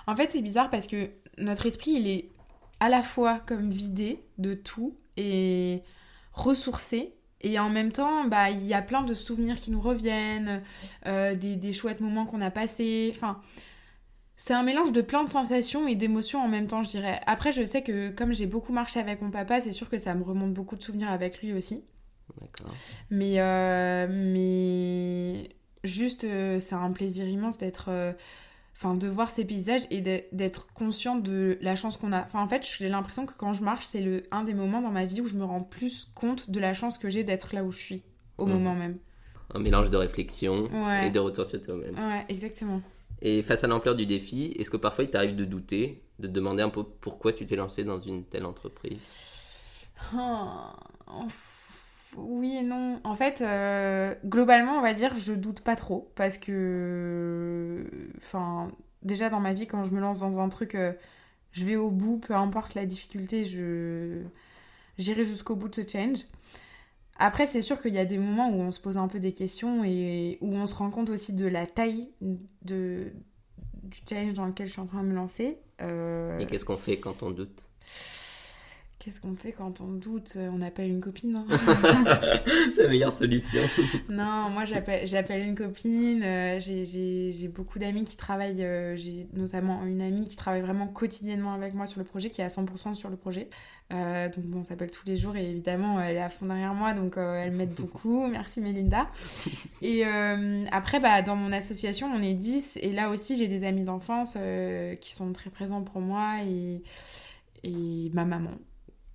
en 0.07 0.15
fait, 0.15 0.31
c'est 0.31 0.41
bizarre 0.41 0.69
parce 0.69 0.87
que 0.87 1.09
notre 1.37 1.65
esprit, 1.65 1.91
il 1.91 2.07
est 2.07 2.29
à 2.81 2.89
la 2.89 3.01
fois 3.01 3.39
comme 3.45 3.69
vidé 3.69 4.19
de 4.37 4.53
tout 4.53 4.97
et 5.17 5.81
ressourcé. 6.33 7.13
Et 7.45 7.59
en 7.59 7.69
même 7.69 7.91
temps, 7.91 8.25
bah, 8.25 8.49
il 8.49 8.65
y 8.65 8.73
a 8.73 8.81
plein 8.81 9.03
de 9.03 9.13
souvenirs 9.13 9.59
qui 9.59 9.69
nous 9.69 9.79
reviennent, 9.79 10.63
euh, 11.05 11.35
des, 11.35 11.55
des 11.55 11.73
chouettes 11.73 12.01
moments 12.01 12.25
qu'on 12.25 12.41
a 12.41 12.49
passés. 12.49 13.11
Enfin, 13.13 13.39
c'est 14.35 14.55
un 14.55 14.63
mélange 14.63 14.91
de 14.91 15.01
plein 15.01 15.23
de 15.23 15.29
sensations 15.29 15.87
et 15.87 15.93
d'émotions 15.93 16.41
en 16.43 16.47
même 16.47 16.65
temps, 16.65 16.81
je 16.81 16.89
dirais. 16.89 17.21
Après, 17.27 17.51
je 17.51 17.63
sais 17.63 17.83
que 17.83 18.09
comme 18.09 18.33
j'ai 18.33 18.47
beaucoup 18.47 18.73
marché 18.73 18.99
avec 18.99 19.21
mon 19.21 19.29
papa, 19.29 19.61
c'est 19.61 19.73
sûr 19.73 19.91
que 19.91 19.99
ça 19.99 20.15
me 20.15 20.23
remonte 20.23 20.55
beaucoup 20.55 20.75
de 20.75 20.81
souvenirs 20.81 21.11
avec 21.11 21.39
lui 21.43 21.53
aussi. 21.53 21.83
D'accord. 22.41 22.73
Mais, 23.11 23.35
euh, 23.37 24.07
mais 24.09 25.49
juste, 25.83 26.23
euh, 26.23 26.59
c'est 26.59 26.73
un 26.73 26.91
plaisir 26.93 27.27
immense 27.27 27.59
d'être. 27.59 27.91
Enfin, 28.75 28.93
de 28.95 29.07
voir 29.07 29.29
ces 29.29 29.45
paysages 29.45 29.83
et 29.89 30.01
d'être- 30.01 30.67
conscient 30.73 31.15
de 31.15 31.57
la 31.61 31.75
chance 31.77 31.95
qu'on 31.95 32.11
a. 32.11 32.23
Enfin, 32.23 32.41
en 32.41 32.47
fait, 32.47 32.67
j'ai 32.77 32.89
l'impression 32.89 33.25
que 33.25 33.33
quand 33.37 33.53
je 33.53 33.63
marche, 33.63 33.85
c'est 33.85 34.01
le 34.01 34.23
un 34.31 34.43
des 34.43 34.53
moments 34.53 34.81
dans 34.81 34.91
ma 34.91 35.05
vie 35.05 35.21
où 35.21 35.27
je 35.27 35.35
me 35.35 35.45
rends 35.45 35.61
plus 35.63 36.11
compte 36.13 36.49
de 36.49 36.59
la 36.59 36.73
chance 36.73 36.97
que 36.97 37.09
j'ai 37.09 37.23
d'être 37.23 37.55
là 37.55 37.63
où 37.63 37.71
je 37.71 37.77
suis, 37.77 38.03
au 38.37 38.45
Mhm. 38.45 38.53
moment 38.53 38.75
même. 38.75 38.97
Un 39.53 39.59
mélange 39.59 39.89
de 39.89 39.97
réflexion 39.97 40.69
Ouais. 40.73 41.07
et 41.07 41.09
de 41.09 41.19
retour 41.19 41.45
sur 41.45 41.61
toi-même. 41.61 41.95
Ouais, 41.95 42.25
exactement. 42.27 42.81
Et 43.21 43.41
face 43.43 43.63
à 43.63 43.67
l'ampleur 43.67 43.95
du 43.95 44.05
défi, 44.05 44.53
est-ce 44.59 44.69
que 44.69 44.77
parfois 44.77 45.05
il 45.05 45.09
t'arrive 45.09 45.35
de 45.37 45.45
douter, 45.45 46.03
de 46.19 46.27
te 46.27 46.33
demander 46.33 46.61
un 46.61 46.69
peu 46.69 46.83
pourquoi 46.83 47.31
tu 47.31 47.45
t'es 47.45 47.55
lancé 47.55 47.85
dans 47.85 48.01
une 48.01 48.25
telle 48.25 48.45
entreprise? 48.45 49.07
Ah, 50.13 50.75
Oui 52.17 52.57
et 52.57 52.61
non. 52.63 52.99
En 53.03 53.15
fait, 53.15 53.41
euh, 53.41 54.15
globalement, 54.25 54.73
on 54.73 54.81
va 54.81 54.93
dire, 54.93 55.13
je 55.15 55.33
doute 55.33 55.61
pas 55.61 55.75
trop 55.75 56.11
parce 56.15 56.37
que, 56.37 57.85
enfin, 58.17 58.71
déjà 59.03 59.29
dans 59.29 59.39
ma 59.39 59.53
vie, 59.53 59.67
quand 59.67 59.83
je 59.83 59.91
me 59.91 59.99
lance 59.99 60.19
dans 60.19 60.39
un 60.39 60.49
truc, 60.49 60.75
euh, 60.75 60.93
je 61.51 61.65
vais 61.65 61.75
au 61.75 61.91
bout, 61.91 62.17
peu 62.19 62.33
importe 62.33 62.75
la 62.75 62.85
difficulté, 62.85 63.43
je 63.45 64.21
j'irai 64.97 65.25
jusqu'au 65.25 65.55
bout 65.55 65.67
de 65.69 65.75
ce 65.75 65.87
change. 65.87 66.19
Après, 67.17 67.47
c'est 67.47 67.61
sûr 67.61 67.79
qu'il 67.79 67.93
y 67.93 67.97
a 67.97 68.05
des 68.05 68.17
moments 68.17 68.49
où 68.49 68.59
on 68.59 68.71
se 68.71 68.79
pose 68.81 68.97
un 68.97 69.07
peu 69.07 69.19
des 69.19 69.31
questions 69.31 69.83
et 69.85 70.37
où 70.41 70.53
on 70.53 70.67
se 70.67 70.75
rend 70.75 70.89
compte 70.89 71.09
aussi 71.09 71.33
de 71.33 71.47
la 71.47 71.65
taille 71.65 72.09
de 72.63 73.11
du 73.83 73.99
challenge 74.09 74.33
dans 74.33 74.45
lequel 74.45 74.65
je 74.65 74.71
suis 74.71 74.81
en 74.81 74.85
train 74.85 75.03
de 75.03 75.07
me 75.07 75.13
lancer. 75.13 75.57
Euh, 75.81 76.39
Et 76.39 76.45
qu'est-ce 76.47 76.65
qu'on 76.65 76.73
fait 76.73 76.97
quand 76.97 77.21
on 77.21 77.29
doute? 77.29 77.65
Qu'est-ce 79.05 79.21
qu'on 79.21 79.35
fait 79.35 79.51
quand 79.51 79.81
on 79.81 79.91
doute 79.91 80.35
On 80.35 80.63
appelle 80.63 80.89
une 80.89 80.99
copine. 80.99 81.35
hein. 81.35 81.45
C'est 82.73 82.81
la 82.83 82.89
meilleure 82.89 83.11
solution. 83.11 83.61
non, 84.09 84.49
moi 84.49 84.65
j'appelle 84.65 85.05
j'appelle 85.05 85.43
une 85.47 85.53
copine. 85.53 86.23
euh, 86.23 86.59
j'ai- 86.59 87.47
beaucoup 87.49 87.77
d'amis 87.77 88.03
qui 88.03 88.17
travaillent. 88.17 88.63
euh, 88.63 88.95
J'ai 88.95 89.27
notamment 89.33 89.85
une 89.85 90.01
amie 90.01 90.25
qui 90.25 90.35
travaille 90.35 90.61
vraiment 90.61 90.87
quotidiennement 90.87 91.53
avec 91.53 91.75
moi 91.75 91.85
sur 91.85 91.99
le 91.99 92.05
projet, 92.05 92.31
qui 92.31 92.41
est 92.41 92.43
à 92.43 92.47
100% 92.49 92.95
sur 92.95 93.11
le 93.11 93.15
projet. 93.15 93.47
Euh, 93.93 94.27
donc 94.29 94.43
bon, 94.45 94.59
on 94.61 94.65
s'appelle 94.65 94.89
tous 94.89 95.05
les 95.05 95.17
jours 95.17 95.35
et 95.35 95.47
évidemment 95.51 96.01
elle 96.01 96.15
est 96.15 96.19
à 96.21 96.29
fond 96.29 96.47
derrière 96.47 96.73
moi, 96.73 96.93
donc 96.95 97.17
euh, 97.17 97.43
elle 97.45 97.53
m'aide 97.55 97.75
beaucoup. 97.75 98.25
Merci 98.31 98.59
Mélinda. 98.59 99.05
Et 99.83 100.03
euh, 100.03 100.65
après, 100.71 100.99
bah, 100.99 101.21
dans 101.21 101.35
mon 101.35 101.51
association, 101.51 102.07
on 102.07 102.23
est 102.23 102.33
10 102.33 102.79
et 102.81 102.91
là 102.91 103.11
aussi 103.11 103.37
j'ai 103.37 103.47
des 103.47 103.63
amis 103.65 103.83
d'enfance 103.83 104.33
euh, 104.35 104.95
qui 104.95 105.13
sont 105.13 105.31
très 105.31 105.51
présents 105.51 105.83
pour 105.83 106.01
moi 106.01 106.37
et, 106.47 106.81
et 107.63 108.09
ma 108.13 108.25
maman, 108.25 108.49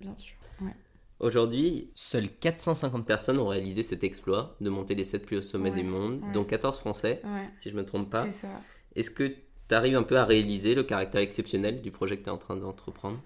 bien 0.01 0.15
sûr. 0.15 0.35
Ouais. 0.61 0.75
Aujourd'hui, 1.19 1.91
seules 1.95 2.29
450 2.29 3.05
personnes 3.05 3.39
ont 3.39 3.47
réalisé 3.47 3.83
cet 3.83 4.03
exploit 4.03 4.55
de 4.59 4.69
monter 4.69 4.95
les 4.95 5.03
7 5.05 5.25
plus 5.25 5.37
hauts 5.37 5.41
sommets 5.41 5.69
Ouais, 5.71 5.81
du 5.81 5.83
monde, 5.87 6.21
ouais. 6.23 6.31
dont 6.33 6.43
14 6.43 6.79
français, 6.79 7.21
Ouais, 7.23 7.47
si 7.59 7.69
je 7.69 7.75
me 7.75 7.85
trompe 7.85 8.09
pas. 8.09 8.25
c'est 8.25 8.31
ça. 8.47 8.47
Est-ce 8.95 9.11
que 9.11 9.23
tu 9.69 9.75
arrives 9.75 9.95
un 9.95 10.03
peu 10.03 10.17
à 10.17 10.25
réaliser 10.25 10.75
le 10.75 10.83
caractère 10.83 11.21
exceptionnel 11.21 11.81
du 11.81 11.91
projet 11.91 12.17
que 12.17 12.23
tu 12.23 12.29
es 12.29 12.31
en 12.31 12.37
train 12.37 12.57
d'entreprendre? 12.57 13.21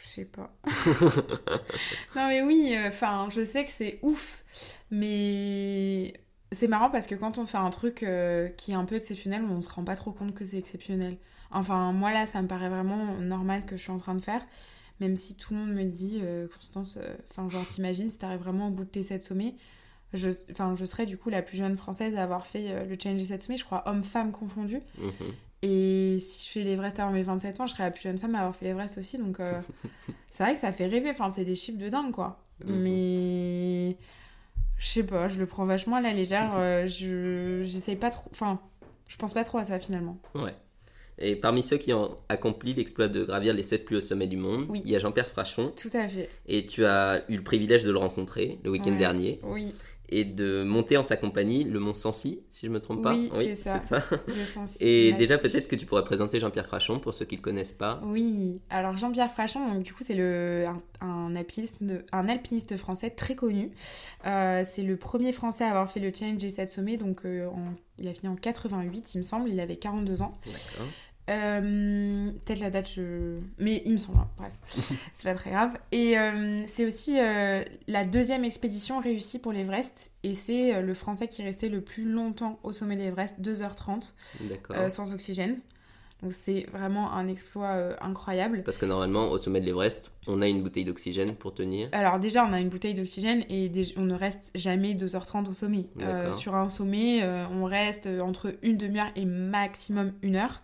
Je 0.00 0.06
sais 0.06 0.24
pas. 0.24 0.50
non 2.16 2.28
mais 2.28 2.42
oui, 2.42 2.74
enfin, 2.86 3.28
je 3.30 3.44
sais 3.44 3.64
que 3.64 3.70
c'est 3.70 3.98
ouf, 4.02 4.44
mais 4.90 6.14
c'est 6.52 6.68
marrant 6.68 6.88
parce 6.90 7.06
que 7.06 7.14
quand 7.14 7.38
on 7.38 7.46
fait 7.46 7.58
un 7.58 7.70
truc 7.70 8.02
euh, 8.02 8.48
qui 8.48 8.70
est 8.72 8.74
un 8.74 8.84
peu 8.84 8.94
exceptionnel, 8.96 9.42
on 9.44 9.60
se 9.60 9.68
rend 9.68 9.84
pas 9.84 9.96
trop 9.96 10.12
compte 10.12 10.34
que 10.34 10.44
c'est 10.44 10.58
exceptionnel. 10.58 11.18
Enfin, 11.50 11.92
moi 11.92 12.12
là, 12.12 12.26
ça 12.26 12.40
me 12.42 12.48
paraît 12.48 12.68
vraiment 12.68 13.14
normal 13.18 13.62
ce 13.62 13.66
que 13.66 13.76
je 13.76 13.82
suis 13.82 13.90
en 13.92 13.98
train 13.98 14.14
de 14.14 14.20
faire, 14.22 14.42
même 15.00 15.16
si 15.16 15.36
tout 15.36 15.54
le 15.54 15.60
monde 15.60 15.74
me 15.74 15.84
dit, 15.84 16.20
euh, 16.22 16.48
Constance, 16.48 16.98
euh, 17.00 17.14
enfin, 17.30 17.48
genre, 17.48 17.66
t'imagines 17.66 18.10
si 18.10 18.18
t'arrives 18.18 18.40
vraiment 18.40 18.68
au 18.68 18.70
bout 18.70 18.84
de 18.84 18.90
tes 18.90 19.02
7 19.02 19.22
sommets. 19.22 19.54
Je, 20.14 20.30
enfin, 20.50 20.74
je 20.74 20.84
serais 20.86 21.04
du 21.04 21.18
coup 21.18 21.28
la 21.28 21.42
plus 21.42 21.58
jeune 21.58 21.76
française 21.76 22.16
à 22.16 22.22
avoir 22.22 22.46
fait 22.46 22.70
euh, 22.70 22.84
le 22.86 22.96
challenge 22.98 23.20
des 23.20 23.26
7 23.26 23.42
sommets, 23.42 23.58
je 23.58 23.64
crois, 23.64 23.86
homme-femme 23.86 24.32
confondu. 24.32 24.80
Mhm. 24.98 25.12
Et 25.62 26.18
si 26.20 26.46
je 26.46 26.52
fais 26.52 26.62
l'Everest 26.62 26.98
avant 27.00 27.10
mes 27.10 27.22
27 27.22 27.60
ans, 27.60 27.66
je 27.66 27.72
serai 27.72 27.82
la 27.82 27.90
plus 27.90 28.02
jeune 28.02 28.18
femme 28.18 28.34
à 28.34 28.40
avoir 28.40 28.56
fait 28.56 28.66
l'Everest 28.66 28.96
aussi. 28.98 29.18
Donc 29.18 29.40
euh, 29.40 29.60
c'est 30.30 30.44
vrai 30.44 30.54
que 30.54 30.60
ça 30.60 30.72
fait 30.72 30.86
rêver. 30.86 31.10
Enfin, 31.10 31.30
c'est 31.30 31.44
des 31.44 31.54
chiffres 31.54 31.78
de 31.78 31.88
dingue, 31.88 32.12
quoi. 32.12 32.40
Mhm. 32.64 32.76
Mais 32.76 33.96
je 34.78 34.86
sais 34.86 35.02
pas, 35.02 35.28
je 35.28 35.38
le 35.38 35.46
prends 35.46 35.66
vachement 35.66 35.96
à 35.96 36.00
la 36.00 36.12
légère. 36.12 36.52
euh, 36.56 36.86
je 36.86 37.62
j'essaye 37.64 37.96
pas 37.96 38.10
trop. 38.10 38.30
Enfin, 38.30 38.60
je 39.08 39.16
pense 39.16 39.34
pas 39.34 39.44
trop 39.44 39.58
à 39.58 39.64
ça 39.64 39.78
finalement. 39.78 40.18
Ouais. 40.34 40.54
Et 41.20 41.34
parmi 41.36 41.62
ceux 41.62 41.76
qui 41.78 41.92
ont 41.92 42.14
accompli 42.28 42.74
l'exploit 42.74 43.08
de 43.08 43.24
gravir 43.24 43.52
les 43.54 43.62
7 43.62 43.84
plus 43.84 43.96
hauts 43.96 44.00
sommets 44.00 44.26
du 44.28 44.36
monde, 44.36 44.66
Oui. 44.68 44.82
il 44.84 44.90
y 44.90 44.96
a 44.96 44.98
Jean-Pierre 44.98 45.28
Frachon, 45.28 45.72
Tout 45.80 45.90
à 45.94 46.06
fait. 46.08 46.28
et 46.46 46.64
tu 46.66 46.84
as 46.84 47.24
eu 47.28 47.36
le 47.36 47.42
privilège 47.42 47.84
de 47.84 47.90
le 47.90 47.98
rencontrer 47.98 48.58
le 48.62 48.70
week-end 48.70 48.92
Ouais. 48.92 48.98
dernier. 48.98 49.40
Oui. 49.42 49.74
Et 50.10 50.24
de 50.24 50.62
monter 50.64 50.96
en 50.96 51.04
sa 51.04 51.16
compagnie 51.16 51.64
le 51.64 51.80
Mont 51.80 51.92
Sancy, 51.94 52.40
si 52.48 52.66
je 52.66 52.70
me 52.70 52.80
trompe 52.80 53.02
pas. 53.02 53.12
Oui, 53.14 53.30
c'est 53.54 53.54
ça. 53.86 54.02
Et 54.80 55.12
déjà, 55.18 55.36
peut-être 55.38 55.68
que 55.68 55.76
tu 55.76 55.84
pourrais 55.86 56.04
présenter 56.04 56.40
Jean-Pierre 56.40 56.66
Frachon 56.66 56.98
pour 56.98 57.12
ceux 57.14 57.24
qui 57.26 57.34
ne 57.34 57.40
le 57.40 57.44
connaissent 57.44 57.72
pas. 57.72 58.00
Oui, 58.04 58.54
alors 58.70 58.96
Jean-Pierre 58.96 59.30
Frachon, 59.30 59.74
donc, 59.74 59.82
du 59.82 59.92
coup, 59.92 60.02
c'est 60.02 60.14
le, 60.14 60.64
un, 61.00 61.06
un 61.06 61.36
alpiniste, 61.36 61.78
un 62.12 62.28
alpiniste 62.28 62.76
français 62.78 63.10
très 63.10 63.34
connu. 63.34 63.70
Euh, 64.26 64.64
c'est 64.66 64.82
le 64.82 64.96
premier 64.96 65.32
français 65.32 65.64
à 65.64 65.68
avoir 65.68 65.90
fait 65.90 66.00
le 66.00 66.12
challenge 66.12 66.38
G7 66.42 66.66
sommet, 66.68 66.96
donc 66.96 67.26
euh, 67.26 67.46
en- 67.48 67.74
il 67.98 68.08
a 68.08 68.14
fini 68.14 68.28
en 68.28 68.36
88, 68.36 69.14
il 69.14 69.18
me 69.18 69.22
semble, 69.24 69.48
il 69.50 69.60
avait 69.60 69.76
42 69.76 70.22
ans. 70.22 70.32
D'accord. 70.46 70.86
Euh, 71.28 72.30
Peut-être 72.44 72.60
la 72.60 72.70
date, 72.70 72.88
je... 72.90 73.38
mais 73.58 73.82
il 73.84 73.92
me 73.92 73.96
semble, 73.98 74.18
hein, 74.18 74.28
bref, 74.38 74.52
c'est 75.14 75.24
pas 75.24 75.34
très 75.34 75.50
grave. 75.50 75.76
Et 75.92 76.18
euh, 76.18 76.64
c'est 76.66 76.86
aussi 76.86 77.18
euh, 77.20 77.62
la 77.86 78.04
deuxième 78.04 78.44
expédition 78.44 78.98
réussie 78.98 79.38
pour 79.38 79.52
l'Everest, 79.52 80.10
et 80.22 80.34
c'est 80.34 80.80
le 80.80 80.94
français 80.94 81.28
qui 81.28 81.42
est 81.42 81.44
resté 81.44 81.68
le 81.68 81.80
plus 81.80 82.10
longtemps 82.10 82.58
au 82.62 82.72
sommet 82.72 82.96
de 82.96 83.02
l'Everest, 83.02 83.40
2h30, 83.40 84.12
D'accord. 84.48 84.76
euh, 84.76 84.88
sans 84.90 85.12
oxygène. 85.12 85.58
Donc 86.22 86.32
c'est 86.32 86.66
vraiment 86.72 87.12
un 87.12 87.28
exploit 87.28 87.70
euh, 87.70 87.94
incroyable. 88.00 88.62
Parce 88.64 88.76
que 88.76 88.86
normalement, 88.86 89.30
au 89.30 89.38
sommet 89.38 89.60
de 89.60 89.66
l'Everest, 89.66 90.12
on 90.26 90.42
a 90.42 90.48
une 90.48 90.64
bouteille 90.64 90.84
d'oxygène 90.84 91.36
pour 91.36 91.54
tenir. 91.54 91.88
Alors 91.92 92.18
déjà, 92.18 92.44
on 92.44 92.52
a 92.52 92.58
une 92.58 92.70
bouteille 92.70 92.94
d'oxygène 92.94 93.44
et 93.48 93.70
on 93.96 94.02
ne 94.02 94.14
reste 94.14 94.50
jamais 94.56 94.94
2h30 94.94 95.48
au 95.48 95.54
sommet. 95.54 95.86
Euh, 96.00 96.32
sur 96.32 96.56
un 96.56 96.68
sommet, 96.68 97.20
euh, 97.22 97.44
on 97.52 97.64
reste 97.64 98.08
entre 98.20 98.52
une 98.62 98.76
demi-heure 98.76 99.12
et 99.14 99.26
maximum 99.26 100.12
une 100.22 100.34
heure. 100.34 100.60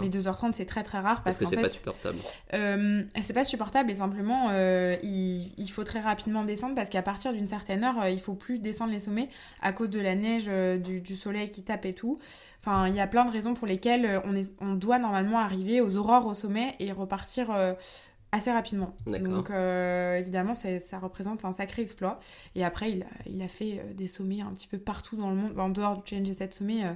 Mais 0.00 0.10
2h30, 0.10 0.52
c'est 0.52 0.66
très 0.66 0.82
très 0.82 0.98
rare 0.98 1.22
Parce 1.22 1.38
parce, 1.38 1.50
que 1.50 1.56
c'est 1.56 1.62
pas 1.62 1.68
supportable. 1.70 2.18
c'est 2.52 3.34
pas 3.34 3.44
supportable 3.44 3.90
et 3.90 3.94
simplement, 3.94 4.50
il, 5.02 5.52
il 5.56 5.68
faut 5.68 5.84
très 5.84 6.00
rapidement 6.00 6.44
descendre 6.44 6.74
parce 6.74 6.90
qu'à 6.90 7.02
partir 7.02 7.32
d'une 7.32 7.48
certaine 7.48 7.82
heure, 7.82 8.08
il 8.08 8.20
faut 8.20 8.34
plus 8.34 8.58
descendre 8.58 8.92
les 8.92 8.98
sommets 8.98 9.30
à 9.62 9.72
cause 9.72 9.88
de 9.88 10.00
la 10.00 10.14
neige, 10.14 10.50
du, 10.82 11.00
du 11.00 11.16
soleil 11.16 11.50
qui 11.50 11.62
tape 11.62 11.86
et 11.86 11.94
tout. 11.94 12.18
Enfin, 12.60 12.88
il 12.88 12.94
y 12.94 13.00
a 13.00 13.06
plein 13.06 13.24
de 13.24 13.30
raisons 13.30 13.54
pour 13.54 13.66
lesquelles 13.66 14.04
euh, 14.04 14.20
on, 14.24 14.34
est, 14.34 14.52
on 14.60 14.74
doit 14.74 14.98
normalement 14.98 15.38
arriver 15.38 15.80
aux 15.80 15.96
aurores 15.96 16.26
au 16.26 16.34
sommet 16.34 16.74
et 16.80 16.90
repartir 16.92 17.50
euh, 17.50 17.72
assez 18.32 18.50
rapidement. 18.50 18.94
Donc, 19.36 19.50
euh, 19.50 20.16
évidemment, 20.18 20.52
ça 20.54 20.98
représente 20.98 21.44
un 21.44 21.52
sacré 21.52 21.82
exploit. 21.82 22.18
Et 22.56 22.64
après, 22.64 22.90
il 22.92 23.02
a, 23.04 23.06
il 23.26 23.40
a 23.42 23.48
fait 23.48 23.82
des 23.94 24.08
sommets 24.08 24.42
un 24.42 24.52
petit 24.52 24.66
peu 24.66 24.78
partout 24.78 25.16
dans 25.16 25.30
le 25.30 25.36
monde, 25.36 25.58
en 25.58 25.68
dehors 25.68 25.96
du 25.96 26.02
Challenge 26.10 26.32
7 26.32 26.52
sommets. 26.54 26.84
euh, 26.84 26.92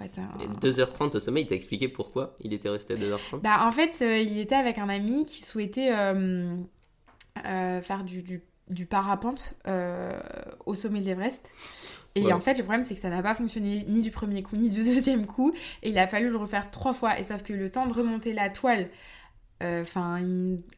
ouais, 0.00 0.06
c'est 0.08 0.20
un- 0.20 0.30
Et 0.40 0.48
2h30 0.48 1.14
au 1.14 1.20
sommet, 1.20 1.42
il 1.42 1.46
t'a 1.46 1.54
expliqué 1.54 1.88
pourquoi 1.88 2.34
il 2.42 2.52
était 2.52 2.68
resté 2.68 2.94
à 2.94 2.96
2h30 2.96 3.40
bah, 3.42 3.64
en 3.66 3.72
fait, 3.72 3.96
euh, 4.02 4.18
il 4.18 4.38
était 4.38 4.54
avec 4.56 4.78
un 4.78 4.88
ami 4.88 5.24
qui 5.24 5.44
souhaitait 5.44 5.92
faire 7.44 8.04
du, 8.04 8.22
du, 8.22 8.42
du 8.70 8.86
parapente 8.86 9.54
euh, 9.66 10.18
au 10.66 10.74
sommet 10.74 11.00
de 11.00 11.04
l'Everest. 11.06 11.50
Et 12.14 12.24
Ouais. 12.24 12.32
en 12.32 12.40
fait, 12.40 12.54
le 12.54 12.62
problème, 12.64 12.82
c'est 12.82 12.94
que 12.94 13.00
ça 13.00 13.10
n'a 13.10 13.22
pas 13.22 13.34
fonctionné 13.34 13.84
ni 13.88 14.00
du 14.02 14.10
premier 14.10 14.42
coup, 14.42 14.56
ni 14.56 14.70
du 14.70 14.82
deuxième 14.84 15.26
coup. 15.26 15.52
Et 15.82 15.90
il 15.90 15.98
a 15.98 16.06
fallu 16.06 16.30
le 16.30 16.36
refaire 16.36 16.70
trois 16.70 16.92
fois. 16.92 17.18
Et 17.18 17.24
sauf 17.24 17.42
que 17.42 17.52
le 17.52 17.70
temps 17.70 17.86
de 17.86 17.92
remonter 17.92 18.32
la 18.32 18.48
toile, 18.48 18.88
euh, 19.62 19.82
enfin, 19.82 20.20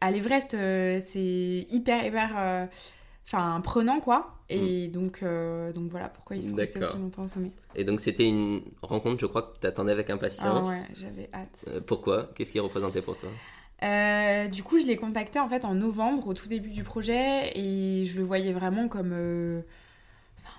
à 0.01 0.11
l'Everest, 0.11 0.55
euh, 0.55 1.01
c'est 1.05 1.67
hyper, 1.71 2.05
hyper. 2.05 2.69
Enfin, 3.27 3.61
prenant 3.63 4.01
quoi. 4.01 4.35
Et 4.49 4.89
donc, 4.89 5.21
euh, 5.23 5.73
donc 5.73 5.91
voilà 5.91 6.09
pourquoi 6.09 6.37
ils 6.37 6.45
sont 6.47 6.57
restés 6.57 6.81
aussi 6.83 6.99
longtemps 6.99 7.23
au 7.25 7.29
sommet. 7.29 7.53
Et 7.75 7.85
donc 7.85 8.01
c'était 8.01 8.29
une 8.29 8.61
rencontre, 8.83 9.19
je 9.21 9.27
crois, 9.27 9.43
que 9.55 9.59
t'attendais 9.61 9.93
avec 9.93 10.11
Ah 10.11 10.15
impatience. 10.15 10.69
ouais, 10.69 10.83
j'avais 10.95 11.31
hâte. 11.33 11.65
Pourquoi? 11.87 12.29
Qu'est-ce 12.35 12.53
qui 12.53 12.61
représentait 12.61 13.01
pour 13.01 13.17
toi? 13.17 13.31
Euh, 13.83 14.49
du 14.49 14.63
coup, 14.63 14.79
je 14.79 14.87
l'ai 14.87 14.97
contacté 14.97 15.39
en 15.41 15.49
fait 15.49 15.65
en 15.65 15.75
novembre, 15.75 16.29
au 16.29 16.35
tout 16.35 16.49
début 16.49 16.71
du 16.71 16.85
projet, 16.85 17.51
et 17.59 18.05
je 18.07 18.19
le 18.19 18.25
voyais 18.25 18.53
vraiment 18.53 18.89
comme, 18.89 19.13
euh, 19.13 19.63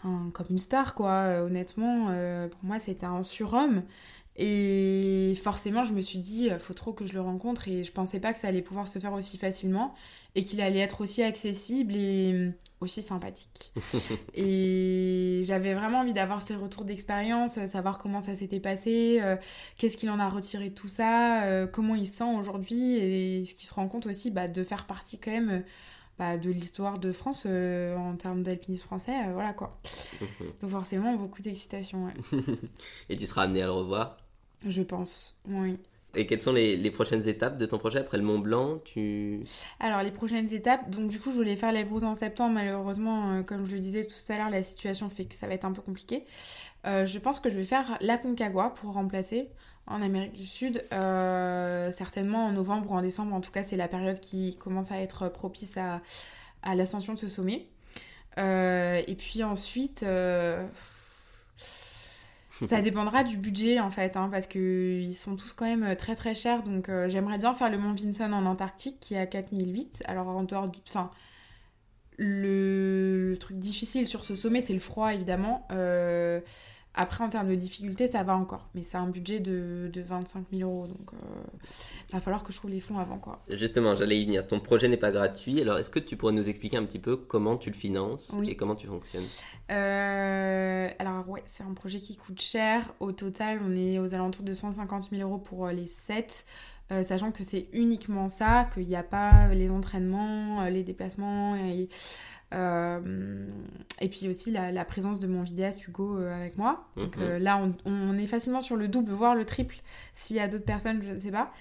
comme 0.03 0.47
une 0.49 0.57
star, 0.57 0.95
quoi. 0.95 1.11
Euh, 1.11 1.45
honnêtement, 1.45 2.07
pour 2.49 2.63
moi, 2.63 2.79
c'était 2.79 3.05
un 3.05 3.23
surhomme. 3.23 3.83
Et 4.35 5.35
forcément, 5.41 5.83
je 5.83 5.93
me 5.93 6.01
suis 6.01 6.19
dit, 6.19 6.49
euh, 6.49 6.57
faut 6.59 6.73
trop 6.73 6.93
que 6.93 7.05
je 7.05 7.13
le 7.13 7.21
rencontre, 7.21 7.67
et 7.67 7.83
je 7.83 7.91
pensais 7.91 8.19
pas 8.19 8.33
que 8.33 8.39
ça 8.39 8.47
allait 8.47 8.61
pouvoir 8.61 8.87
se 8.87 8.99
faire 8.99 9.13
aussi 9.13 9.37
facilement, 9.37 9.93
et 10.35 10.43
qu'il 10.43 10.61
allait 10.61 10.79
être 10.79 11.01
aussi 11.01 11.21
accessible 11.21 11.95
et 11.95 12.33
euh, 12.33 12.51
aussi 12.83 13.01
sympathique. 13.01 13.71
et 14.33 15.41
j'avais 15.43 15.73
vraiment 15.73 15.99
envie 15.99 16.13
d'avoir 16.13 16.41
ses 16.41 16.55
retours 16.55 16.85
d'expérience, 16.85 17.57
euh, 17.57 17.67
savoir 17.67 17.97
comment 17.97 18.21
ça 18.21 18.35
s'était 18.35 18.59
passé, 18.59 19.19
euh, 19.21 19.35
qu'est-ce 19.77 19.97
qu'il 19.97 20.09
en 20.09 20.19
a 20.19 20.29
retiré 20.29 20.69
de 20.69 20.75
tout 20.75 20.87
ça, 20.87 21.43
euh, 21.43 21.67
comment 21.67 21.95
il 21.95 22.07
se 22.07 22.17
sent 22.17 22.35
aujourd'hui 22.37 22.95
et 22.95 23.45
ce 23.45 23.55
qu'il 23.55 23.67
se 23.67 23.73
rend 23.73 23.87
compte 23.87 24.05
aussi 24.05 24.31
bah, 24.31 24.47
de 24.47 24.63
faire 24.63 24.85
partie 24.85 25.17
quand 25.19 25.31
même 25.31 25.49
euh, 25.49 25.59
bah, 26.19 26.37
de 26.37 26.51
l'histoire 26.51 26.99
de 26.99 27.11
France 27.11 27.45
euh, 27.47 27.95
en 27.95 28.15
termes 28.15 28.43
d'alpinisme 28.43 28.85
français, 28.85 29.15
euh, 29.27 29.33
voilà 29.33 29.53
quoi. 29.53 29.71
Donc 30.61 30.69
forcément 30.69 31.15
beaucoup 31.15 31.41
d'excitation, 31.41 32.05
ouais. 32.05 32.13
Et 33.09 33.17
tu 33.17 33.25
seras 33.25 33.43
amené 33.43 33.61
à 33.63 33.65
le 33.65 33.71
revoir. 33.71 34.17
Je 34.67 34.81
pense, 34.81 35.37
oui. 35.47 35.77
Et 36.15 36.27
quelles 36.27 36.39
sont 36.39 36.53
les, 36.53 36.77
les 36.77 36.91
prochaines 36.91 37.27
étapes 37.27 37.57
de 37.57 37.65
ton 37.65 37.79
projet 37.79 37.99
après 37.99 38.17
le 38.17 38.23
Mont 38.23 38.37
Blanc 38.37 38.79
Tu 38.85 39.43
Alors 39.79 40.03
les 40.03 40.11
prochaines 40.11 40.51
étapes, 40.53 40.89
donc 40.91 41.09
du 41.09 41.19
coup 41.19 41.31
je 41.31 41.37
voulais 41.37 41.55
faire 41.55 41.71
l'Elbrus 41.71 42.03
en 42.03 42.13
septembre, 42.13 42.53
malheureusement 42.53 43.31
euh, 43.31 43.41
comme 43.41 43.65
je 43.65 43.73
le 43.73 43.79
disais 43.79 44.03
tout 44.03 44.31
à 44.31 44.37
l'heure, 44.37 44.51
la 44.51 44.61
situation 44.61 45.09
fait 45.09 45.25
que 45.25 45.33
ça 45.33 45.47
va 45.47 45.55
être 45.55 45.65
un 45.65 45.71
peu 45.71 45.81
compliqué. 45.81 46.25
Euh, 46.85 47.05
je 47.07 47.17
pense 47.17 47.39
que 47.39 47.49
je 47.49 47.55
vais 47.55 47.63
faire 47.63 47.97
la 47.99 48.19
Concagua 48.19 48.75
pour 48.75 48.93
remplacer 48.93 49.49
en 49.87 50.01
Amérique 50.03 50.33
du 50.33 50.45
Sud, 50.45 50.85
euh, 50.93 51.91
certainement 51.91 52.45
en 52.45 52.51
novembre 52.51 52.91
ou 52.91 52.93
en 52.93 53.01
décembre, 53.01 53.33
en 53.33 53.41
tout 53.41 53.51
cas 53.51 53.63
c'est 53.63 53.77
la 53.77 53.87
période 53.87 54.19
qui 54.19 54.55
commence 54.57 54.91
à 54.91 54.99
être 54.99 55.29
propice 55.29 55.77
à, 55.77 56.01
à 56.61 56.75
l'ascension 56.75 57.13
de 57.13 57.19
ce 57.19 57.27
sommet. 57.27 57.65
Et 58.37 59.15
puis 59.17 59.43
ensuite, 59.43 60.05
ça 62.67 62.81
dépendra 62.81 63.23
du 63.23 63.37
budget 63.37 63.79
en 63.79 63.89
fait, 63.89 64.17
hein, 64.17 64.29
parce 64.31 64.47
qu'ils 64.47 65.15
sont 65.15 65.35
tous 65.35 65.53
quand 65.53 65.65
même 65.65 65.95
très 65.95 66.15
très 66.15 66.33
chers. 66.33 66.63
Donc 66.63 66.89
euh, 66.89 67.09
j'aimerais 67.09 67.37
bien 67.37 67.53
faire 67.53 67.69
le 67.69 67.77
Mont 67.77 67.93
Vinson 67.93 68.31
en 68.33 68.45
Antarctique 68.45 68.99
qui 68.99 69.15
est 69.15 69.19
à 69.19 69.25
4008. 69.25 70.03
Alors 70.05 70.27
en 70.27 70.43
dehors 70.43 70.67
du. 70.67 70.79
Enfin, 70.87 71.11
le... 72.17 73.29
le 73.31 73.37
truc 73.37 73.57
difficile 73.57 74.05
sur 74.07 74.23
ce 74.23 74.35
sommet, 74.35 74.61
c'est 74.61 74.73
le 74.73 74.79
froid 74.79 75.13
évidemment. 75.13 75.67
Euh, 75.71 76.39
Après, 76.95 77.23
en 77.23 77.29
termes 77.29 77.49
de 77.49 77.55
difficulté, 77.55 78.07
ça 78.07 78.21
va 78.23 78.35
encore. 78.35 78.69
Mais 78.75 78.83
c'est 78.83 78.97
un 78.97 79.07
budget 79.07 79.39
de, 79.39 79.89
de 79.91 80.01
25 80.01 80.45
000 80.53 80.69
euros. 80.69 80.87
Donc 80.87 81.11
il 82.09 82.13
va 82.13 82.19
falloir 82.19 82.43
que 82.43 82.51
je 82.53 82.57
trouve 82.57 82.69
les 82.69 82.79
fonds 82.79 82.99
avant 82.99 83.17
quoi. 83.17 83.41
Justement, 83.49 83.95
j'allais 83.95 84.19
y 84.19 84.25
venir. 84.25 84.45
Ton 84.47 84.59
projet 84.59 84.87
n'est 84.87 84.97
pas 84.97 85.11
gratuit. 85.11 85.59
Alors, 85.61 85.79
est-ce 85.79 85.89
que 85.89 85.99
tu 85.99 86.15
pourrais 86.17 86.33
nous 86.33 86.47
expliquer 86.47 86.77
un 86.77 86.85
petit 86.85 86.99
peu 86.99 87.17
comment 87.17 87.57
tu 87.57 87.69
le 87.71 87.75
finances 87.75 88.31
Oui. 88.37 88.49
et 88.49 88.55
comment 88.55 88.75
tu 88.75 88.85
fonctionnes? 88.87 89.23
Euh, 89.71 90.89
alors 90.99 91.27
ouais, 91.29 91.41
c'est 91.45 91.63
un 91.63 91.73
projet 91.73 91.99
qui 91.99 92.15
coûte 92.15 92.41
cher. 92.41 92.93
Au 92.99 93.11
total, 93.11 93.59
on 93.65 93.75
est 93.75 93.97
aux 93.99 94.13
alentours 94.13 94.43
de 94.45 94.53
150 94.53 95.09
000 95.11 95.21
euros 95.27 95.39
pour 95.39 95.65
euh, 95.67 95.71
les 95.71 95.85
7. 95.85 96.45
Sachant 97.03 97.31
que 97.31 97.43
c'est 97.43 97.67
uniquement 97.73 98.29
ça, 98.29 98.69
qu'il 98.73 98.87
n'y 98.87 98.95
a 98.95 99.03
pas 99.03 99.47
les 99.53 99.71
entraînements, 99.71 100.61
euh, 100.61 100.69
les 100.69 100.83
déplacements 100.83 101.55
et, 101.55 101.89
euh, 102.53 103.47
et 103.99 104.09
puis 104.09 104.27
aussi 104.29 104.51
la, 104.51 104.71
la 104.71 104.85
présence 104.85 105.19
de 105.19 105.27
mon 105.27 105.41
vidéaste 105.41 105.87
Hugo 105.87 106.17
euh, 106.17 106.33
avec 106.35 106.57
moi. 106.57 106.87
Donc 106.95 107.15
Mhm. 107.17 107.23
euh, 107.23 107.39
là, 107.39 107.57
on, 107.57 107.73
on 107.85 108.17
est 108.17 108.27
facilement 108.27 108.61
sur 108.61 108.75
le 108.75 108.87
double, 108.87 109.11
voire 109.11 109.33
le 109.35 109.45
triple 109.45 109.77
s'il 110.13 110.35
y 110.35 110.39
a 110.39 110.47
d'autres 110.47 110.65
personnes, 110.65 111.01
je 111.01 111.09
ne 111.11 111.19
sais 111.19 111.31
pas. 111.31 111.51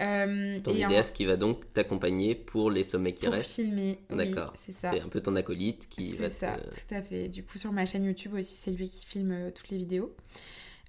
Euh, 0.00 0.58
Ton 0.60 0.72
vidéaste 0.72 1.14
qui 1.14 1.26
va 1.26 1.36
donc 1.36 1.70
t'accompagner 1.74 2.34
pour 2.34 2.70
les 2.70 2.82
sommets 2.82 3.12
qui 3.12 3.26
pour 3.26 3.34
restent. 3.34 3.50
filmer, 3.50 3.98
oui, 4.10 4.16
D'accord. 4.16 4.52
c'est 4.56 4.72
ça. 4.72 4.90
C'est 4.90 5.00
un 5.02 5.08
peu 5.08 5.20
ton 5.20 5.34
acolyte 5.34 5.86
qui 5.90 6.12
va 6.14 6.28
C'est 6.30 6.34
ça, 6.46 6.56
te... 6.56 6.62
tout 6.70 6.94
à 6.94 7.02
fait. 7.02 7.28
Du 7.28 7.44
coup, 7.44 7.58
sur 7.58 7.72
ma 7.72 7.84
chaîne 7.84 8.04
YouTube 8.04 8.32
aussi, 8.34 8.54
c'est 8.56 8.70
lui 8.70 8.88
qui 8.88 9.04
filme 9.04 9.30
euh, 9.32 9.50
toutes 9.54 9.68
les 9.68 9.76
vidéos. 9.76 10.14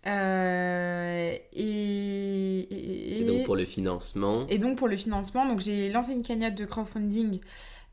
Euh, 0.06 1.38
et, 1.54 2.60
et, 2.60 3.22
Et 3.22 3.26
donc 3.26 3.46
pour 3.46 3.56
le 3.56 3.66
financement, 3.66 4.46
et 4.50 4.58
donc, 4.58 4.78
pour 4.78 4.88
le 4.88 4.98
financement, 4.98 5.46
donc 5.46 5.62
j'ai 5.62 5.90
lancé 5.90 6.12
une 6.14 6.22
cagnotte 6.22 6.56
de 6.56 6.66
crowdfunding 6.66 7.40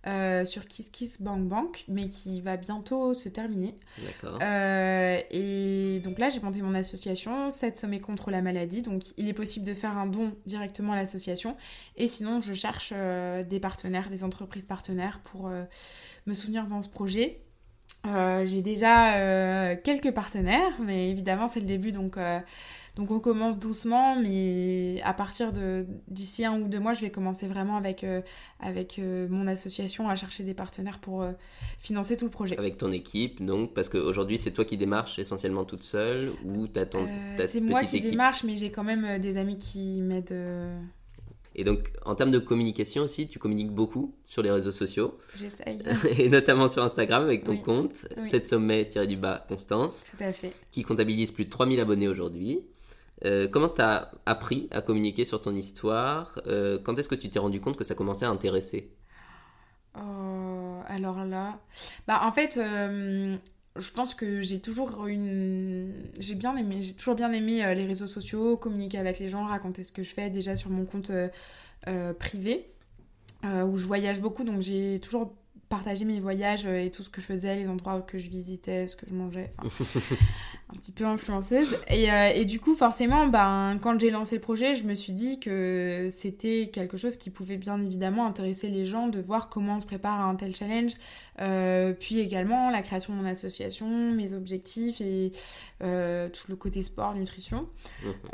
euh, 0.07 0.45
sur 0.45 0.67
KissKissBankBank, 0.67 1.85
mais 1.89 2.09
qui 2.09 2.41
va 2.41 2.57
bientôt 2.57 3.15
se 3.15 3.29
terminer. 3.29 3.77
d'accord. 4.05 4.41
Euh, 4.43 5.21
et 5.31 6.01
donc 6.03 6.19
là, 6.19 6.31
j'ai 6.31 6.41
monté 6.41 6.63
mon 6.63 6.75
association, 6.75 7.51
7 7.51 7.77
sommets 7.77 8.01
contre 8.01 8.31
la 8.31 8.43
maladie. 8.43 8.83
Donc 8.83 9.03
il 9.17 9.29
est 9.29 9.35
possible 9.35 9.67
de 9.67 9.75
faire 9.75 9.97
un 9.97 10.07
don 10.07 10.33
directement 10.47 10.95
à 10.95 10.97
l'association. 10.97 11.57
Et 11.97 12.09
sinon, 12.09 12.41
je 12.41 12.55
cherche 12.55 12.93
des 12.93 13.61
partenaires, 13.61 14.11
des 14.11 14.25
entreprises 14.25 14.65
partenaires 14.65 15.21
pour 15.23 15.51
me 16.27 16.35
soutenir 16.35 16.67
dans 16.67 16.83
ce 16.83 16.89
projet. 16.89 17.41
Euh, 18.07 18.47
j'ai 18.47 18.63
déjà 18.63 19.17
euh, 19.17 19.77
quelques 19.83 20.13
partenaires, 20.13 20.73
mais 20.81 21.11
évidemment, 21.11 21.49
c'est 21.49 21.61
le 21.61 21.67
début, 21.67 21.93
donc, 21.93 22.17
euh, 22.17 22.39
donc 22.97 23.11
on 23.11 23.21
commence 23.21 23.59
doucement. 23.59 24.17
Mais 24.17 25.01
à 25.05 25.13
partir 25.13 25.53
de 25.53 25.87
d'ici 26.09 26.45
un 26.45 26.59
ou 26.61 26.69
deux 26.69 26.81
mois, 26.81 26.95
je 26.95 27.03
vais 27.03 27.11
commencer 27.11 27.47
vraiment 27.47 27.77
avec, 27.77 28.07
avec 28.59 28.99
mon 28.99 29.47
association 29.47 30.09
à 30.09 30.15
chercher 30.15 30.45
des 30.45 30.55
partenaires 30.55 30.99
pour 30.99 31.25
financer 31.79 32.17
tout 32.17 32.25
le 32.25 32.31
projet. 32.31 32.59
Avec 32.59 32.79
ton 32.79 32.91
équipe, 32.91 33.45
donc, 33.45 33.75
parce 33.75 33.89
qu'aujourd'hui 33.89 34.39
c'est 34.39 34.53
toi 34.53 34.65
qui 34.65 34.79
démarches 34.79 35.19
essentiellement 35.19 35.65
toute 35.65 35.83
seule 35.83 36.31
ou 36.45 36.67
t'as 36.69 36.87
ton 36.87 37.07
ta 37.37 37.47
c'est 37.47 37.61
moi 37.61 37.85
qui 37.85 37.99
équipe? 37.99 38.11
démarche, 38.11 38.45
mais 38.45 38.57
j'ai 38.57 38.71
quand 38.71 38.85
même 38.85 39.19
des 39.19 39.37
amis 39.37 39.59
qui 39.59 40.01
m'aident. 40.01 40.35
Euh, 41.51 41.61
Et 41.61 41.65
donc, 41.65 41.93
en 42.05 42.15
termes 42.15 42.31
de 42.31 42.39
communication 42.39 43.03
aussi, 43.03 43.29
tu 43.29 43.39
communiques 43.39 43.71
beaucoup 43.73 44.15
sur 44.27 44.43
les 44.43 44.51
réseaux 44.51 44.73
sociaux. 44.73 45.19
J'essaye. 45.37 45.79
et 46.19 46.29
notamment 46.29 46.69
sur 46.69 46.83
Instagram 46.83 47.23
avec 47.25 47.45
ton 47.45 47.53
Oui. 47.53 47.63
compte, 47.63 48.07
Oui. 48.17 48.27
7 48.29 48.45
sommets 48.47 48.89
du 49.07 49.17
bas 49.17 49.45
Constance, 49.49 50.13
Tout 50.17 50.25
à 50.25 50.33
fait. 50.33 50.53
qui 50.71 50.83
comptabilise 50.83 51.31
plus 51.33 51.45
de 51.47 51.51
3000 51.51 51.81
abonnés 51.81 52.09
aujourd'hui. 52.09 52.61
Euh, 53.27 53.49
comment 53.49 53.69
tu 53.69 53.83
as 53.83 54.13
appris 54.25 54.69
à 54.71 54.81
communiquer 54.81 55.25
sur 55.27 55.41
ton 55.43 55.55
histoire? 55.55 56.41
Euh, 56.47 56.79
Quand 56.83 56.99
est-ce 56.99 57.09
que 57.09 57.15
tu 57.15 57.29
t'es 57.29 57.39
rendu 57.39 57.61
compte 57.61 57.77
que 57.77 57.85
ça 57.85 57.95
commençait 57.95 58.25
à 58.25 58.31
intéresser? 58.31 58.91
Oh, 59.97 60.81
alors 60.87 61.25
là, 61.25 61.59
bah 62.07 62.21
en 62.25 62.33
fait, 62.33 62.57
euh, 62.57 63.37
je 63.81 63.93
pense 63.93 64.15
que 64.15 64.41
j'ai 64.41 64.61
toujours 64.61 65.07
une, 65.07 65.93
j'ai 66.19 66.35
bien 66.35 66.57
aimé, 66.57 66.81
toujours 66.97 67.15
bien 67.15 67.33
aimé 67.33 67.65
euh, 67.65 67.75
les 67.75 67.87
réseaux 67.87 68.07
sociaux, 68.07 68.57
communiquer 68.57 68.99
avec 68.99 69.19
les 69.19 69.29
gens, 69.29 69.45
raconter 69.45 69.83
ce 69.83 69.93
que 69.93 70.03
je 70.03 70.11
fais 70.13 70.31
déjà 70.31 70.57
sur 70.57 70.71
mon 70.71 70.85
compte 70.85 71.11
euh, 71.11 71.29
euh, 71.89 72.13
privé 72.13 72.67
où 73.43 73.79
je 73.79 73.87
voyage 73.87 74.21
beaucoup, 74.21 74.45
donc 74.45 74.61
j'ai 74.61 75.01
toujours 75.01 75.33
partagé 75.71 76.05
mes 76.05 76.21
voyages 76.21 76.67
et 76.67 76.91
tout 76.91 77.03
ce 77.03 77.09
que 77.09 77.23
je 77.23 77.27
faisais, 77.27 77.57
les 77.57 77.69
endroits 77.69 78.03
que 78.03 78.19
je 78.19 78.29
visitais, 78.29 78.87
ce 78.87 78.97
que 78.97 79.07
je 79.09 79.15
mangeais, 79.15 79.51
un 80.71 80.79
petit 80.79 80.93
peu 80.93 81.05
influenceuse. 81.05 81.79
Et, 81.89 82.11
euh, 82.11 82.31
et 82.35 82.45
du 82.45 82.61
coup, 82.61 82.75
forcément, 82.75 83.27
ben, 83.27 83.79
quand 83.83 83.99
j'ai 83.99 84.11
lancé 84.11 84.37
le 84.37 84.41
projet, 84.41 84.75
je 84.75 84.85
me 84.85 84.95
suis 84.95 85.13
dit 85.13 85.41
que 85.41 86.09
c'était 86.11 86.71
quelque 86.73 86.97
chose 86.97 87.17
qui 87.17 87.31
pouvait 87.31 87.57
bien 87.57 87.81
évidemment 87.81 88.27
intéresser 88.27 88.69
les 88.69 88.87
gens 88.87 89.09
de 89.09 89.21
voir 89.21 89.49
comment 89.49 89.77
on 89.77 89.81
se 89.81 89.87
prépare 89.87 90.21
à 90.21 90.25
un 90.25 90.37
tel 90.37 90.55
challenge. 90.55 90.93
Euh, 91.41 91.95
puis 91.99 92.19
également 92.21 92.71
la 92.71 92.83
création 92.83 93.15
de 93.15 93.19
mon 93.21 93.29
association, 93.29 93.89
mes 93.89 94.35
objectifs 94.35 95.01
et 95.01 95.33
euh, 95.83 96.29
tout 96.29 96.45
le 96.49 96.57
côté 96.57 96.83
sport, 96.83 97.15
nutrition. 97.15 97.69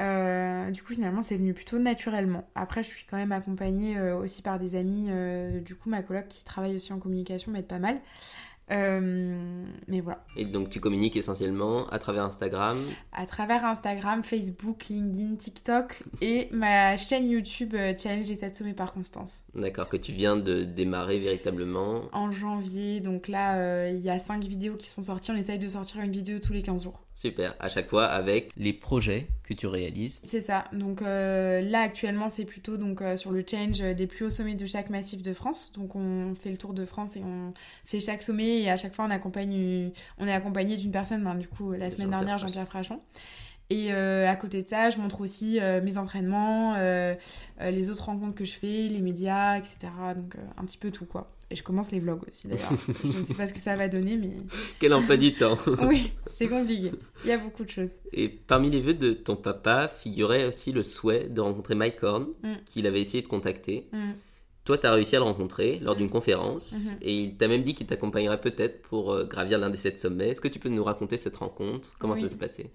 Euh, 0.01 0.71
du 0.71 0.83
coup, 0.83 0.95
finalement, 0.95 1.23
c'est 1.23 1.37
venu 1.37 1.55
plutôt 1.55 1.79
naturellement. 1.79 2.49
Après, 2.55 2.83
je 2.83 2.89
suis 2.89 3.07
quand 3.07 3.17
même 3.17 3.33
accompagnée 3.33 4.01
aussi 4.01 4.43
par 4.43 4.59
des 4.59 4.75
amis. 4.75 5.09
du 5.63 5.75
coup, 5.75 5.89
ma 5.89 6.03
coloc 6.03 6.29
qui 6.29 6.45
travaille 6.45 6.77
aussi 6.77 6.93
en 6.93 6.99
communication 6.99 7.53
m'aide 7.53 7.67
pas 7.67 7.79
mal. 7.79 7.99
Euh, 8.71 9.65
mais 9.89 10.01
voilà. 10.01 10.25
Et 10.37 10.45
donc, 10.45 10.71
tu 10.71 10.81
communiques 10.81 11.17
essentiellement 11.17 11.89
à 11.89 11.99
travers 11.99 12.25
Instagram. 12.25 12.77
à 13.13 13.27
travers 13.27 13.65
Instagram, 13.65 14.25
Facebook, 14.25 14.87
LinkedIn, 14.89 15.37
TikTok 15.37 16.03
et 16.21 16.49
ma 16.51 16.97
chaîne 16.97 17.31
YouTube 17.31 17.75
euh, 17.75 17.95
Challenge 17.97 18.29
et 18.31 18.35
7 18.35 18.55
sommets 18.55 18.75
par 18.75 18.93
Constance. 18.93 19.45
D'accord, 19.55 19.89
que 19.89 19.97
tu 19.97 20.13
viens 20.13 20.37
de 20.37 20.65
démarrer 20.65 21.19
véritablement. 21.19 22.03
En 22.13 22.31
janvier, 22.31 23.01
donc 23.01 23.29
là, 23.29 23.57
euh, 23.57 23.93
il 23.95 24.01
y 24.01 24.11
a 24.11 24.19
5 24.19 24.43
vidéos 24.45 24.75
qui 24.75 24.89
sont 24.89 25.03
sorties. 25.03 25.31
On 25.31 25.37
essaye 25.37 25.59
de 25.59 25.69
sortir 25.69 26.01
une 26.01 26.13
vidéo 26.13 26.39
tous 26.41 26.53
les 26.53 26.63
15 26.63 26.83
jours. 26.83 27.01
Super, 27.15 27.55
à 27.61 27.71
chaque 27.71 27.89
fois 27.89 28.05
avec 28.05 28.51
les 28.59 28.75
projets 28.75 29.27
que 29.43 29.55
tu 29.55 29.67
réalises. 29.67 30.21
C'est 30.23 30.43
ça. 30.43 30.65
Donc 30.73 31.01
euh, 31.01 31.63
là, 31.63 31.81
actuellement, 31.81 32.29
c'est 32.29 32.45
plutôt 32.45 32.77
donc, 32.77 33.03
sur 33.17 33.31
le 33.31 33.43
challenge 33.49 33.79
des 33.79 34.07
plus 34.07 34.27
hauts 34.27 34.31
sommets 34.31 34.55
de 34.55 34.67
chaque 34.67 34.91
massif 34.91 35.23
de 35.23 35.33
France. 35.33 35.73
Donc 35.75 35.97
on 35.97 36.35
fait 36.35 36.51
le 36.51 36.59
tour 36.59 36.75
de 36.75 36.85
France 36.85 37.17
et 37.17 37.23
on 37.25 37.55
fait 37.87 38.01
chaque 38.01 38.23
sommet 38.23 38.56
et 38.63 38.71
à 38.71 38.77
chaque 38.77 38.95
fois, 38.95 39.05
on, 39.07 39.11
accompagne, 39.11 39.91
on 40.19 40.27
est 40.27 40.33
accompagné 40.33 40.77
d'une 40.77 40.93
personne. 40.93 41.23
Ben, 41.23 41.35
du 41.35 41.49
coup, 41.49 41.73
la 41.73 41.91
semaine 41.91 42.11
Jean-Pierre 42.11 42.19
dernière, 42.21 42.39
Frachon. 42.39 42.49
Jean-Pierre 42.49 42.69
Frachon. 42.69 43.01
Et 43.69 43.93
euh, 43.93 44.29
à 44.31 44.37
côté 44.37 44.63
de 44.63 44.69
ça, 44.69 44.91
je 44.91 44.99
montre 44.99 45.21
aussi 45.21 45.59
euh, 45.61 45.83
mes 45.83 45.99
entraînements, 45.99 46.75
euh, 46.77 47.15
les 47.61 47.91
autres 47.91 48.05
rencontres 48.05 48.37
que 48.37 48.45
je 48.45 48.55
fais, 48.55 48.89
les 48.89 49.01
médias, 49.01 49.59
etc. 49.59 49.89
Donc 50.15 50.37
un 50.57 50.65
petit 50.65 50.79
peu 50.79 50.91
tout 50.91 51.05
quoi. 51.05 51.33
Et 51.51 51.55
je 51.55 51.63
commence 51.63 51.93
les 51.93 52.01
vlogs 52.01 52.23
aussi 52.29 52.49
d'ailleurs. 52.49 52.73
je 53.05 53.19
ne 53.19 53.25
sais 53.25 53.35
pas 53.35 53.47
ce 53.47 53.53
que 53.53 53.61
ça 53.61 53.77
va 53.77 53.87
donner, 53.89 54.17
mais 54.17 54.31
Quel 54.81 54.93
emploi 54.93 55.17
du 55.17 55.35
temps 55.35 55.57
oui, 55.83 56.13
c'est 56.27 56.49
compliqué. 56.49 56.93
Il 57.25 57.31
y 57.31 57.33
a 57.33 57.39
beaucoup 57.39 57.65
de 57.65 57.71
choses. 57.71 57.91
Et 58.13 58.29
parmi 58.29 58.69
les 58.69 58.81
vœux 58.81 58.95
de 58.95 59.13
ton 59.13 59.37
papa 59.37 59.87
figurait 59.89 60.45
aussi 60.45 60.73
le 60.73 60.83
souhait 60.83 61.29
de 61.29 61.41
rencontrer 61.41 61.77
Mike 61.77 62.03
Horn, 62.03 62.27
Mm. 62.43 62.55
qu'il 62.67 62.87
avait 62.87 63.01
essayé 63.01 63.23
de 63.23 63.29
contacter. 63.29 63.89
Mm. 63.93 64.13
Toi, 64.67 64.77
tu 64.79 64.87
as 64.87 64.91
réussi 64.93 65.17
à 65.17 65.21
le 65.21 65.25
rencontrer 65.25 65.79
lors 65.81 65.97
d'une 65.97 66.11
conférence 66.11 66.73
Mhm. 66.73 66.99
et 67.01 67.15
il 67.19 67.37
t'a 67.37 67.49
même 67.49 67.63
dit 67.63 67.75
qu'il 67.75 67.87
t'accompagnerait 67.87 68.41
peut-être 68.41 68.83
pour 68.83 69.13
euh, 69.13 69.25
gravir 69.25 69.59
l'un 69.59 69.71
des 69.71 69.77
sept 69.79 69.97
sommets. 69.99 70.29
Est-ce 70.31 70.41
que 70.43 70.49
tu 70.49 70.59
peux 70.59 70.69
nous 70.69 70.85
raconter 70.85 71.17
cette 71.17 71.37
rencontre? 71.37 71.93
Comment 71.99 72.15
Oui. 72.15 72.21
ça 72.21 72.29
s'est 72.29 72.37
passé? 72.37 72.71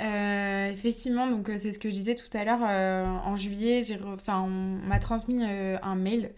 Euh, 0.00 0.70
effectivement, 0.70 1.28
donc 1.28 1.48
euh, 1.48 1.54
c'est 1.56 1.72
ce 1.72 1.78
que 1.78 1.88
je 1.88 1.94
disais 1.94 2.16
tout 2.16 2.36
à 2.36 2.44
l'heure. 2.44 2.60
euh, 2.68 3.04
en 3.06 3.36
juillet, 3.36 3.82
j'ai 3.82 3.94
re- 3.94 4.14
enfin, 4.14 4.40
on 4.42 4.48
m'a 4.88 4.98
transmis 4.98 5.42
un 5.44 5.94
mail 5.94 6.32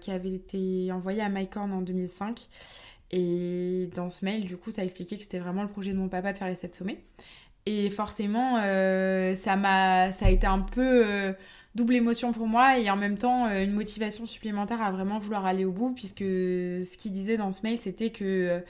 qui 0.00 0.12
avait 0.12 0.30
été 0.34 0.92
envoyé 0.92 1.20
à 1.22 1.28
Mike 1.28 1.56
Horn 1.56 1.72
en 1.72 1.80
2005. 1.82 2.46
Et 3.10 3.88
dans 3.96 4.10
ce 4.10 4.24
mail, 4.24 4.44
du 4.44 4.56
coup, 4.56 4.70
ça 4.70 4.84
expliquait 4.84 5.16
que 5.16 5.22
c'était 5.22 5.40
vraiment 5.40 5.62
le 5.62 5.68
projet 5.68 5.92
de 5.92 5.96
mon 5.98 6.08
papa 6.08 6.32
de 6.32 6.38
faire 6.38 6.46
les 6.48 6.54
7 6.54 6.74
sommets. 6.76 7.02
Et 7.66 7.90
forcément, 7.90 8.58
ça, 9.34 9.56
m'a, 9.56 10.12
ça 10.12 10.26
a 10.26 10.30
été 10.30 10.46
un 10.46 10.60
peu 10.60 11.34
double 11.76 11.94
émotion 11.94 12.32
pour 12.32 12.48
moi 12.48 12.78
et 12.78 12.90
en 12.90 12.96
même 12.96 13.18
temps 13.18 13.46
euh, 13.46 13.62
une 13.62 13.72
motivation 13.72 14.26
supplémentaire 14.26 14.82
à 14.82 14.90
vraiment 14.90 15.18
vouloir 15.18 15.46
aller 15.46 15.64
au 15.64 15.72
bout, 15.72 15.92
puisque 15.92 16.20
ce 16.20 16.96
qu'il 16.96 17.12
disait 17.12 17.36
dans 17.36 17.52
ce 17.52 17.62
mail, 17.62 17.78
c'était 17.78 18.10
que 18.10 18.62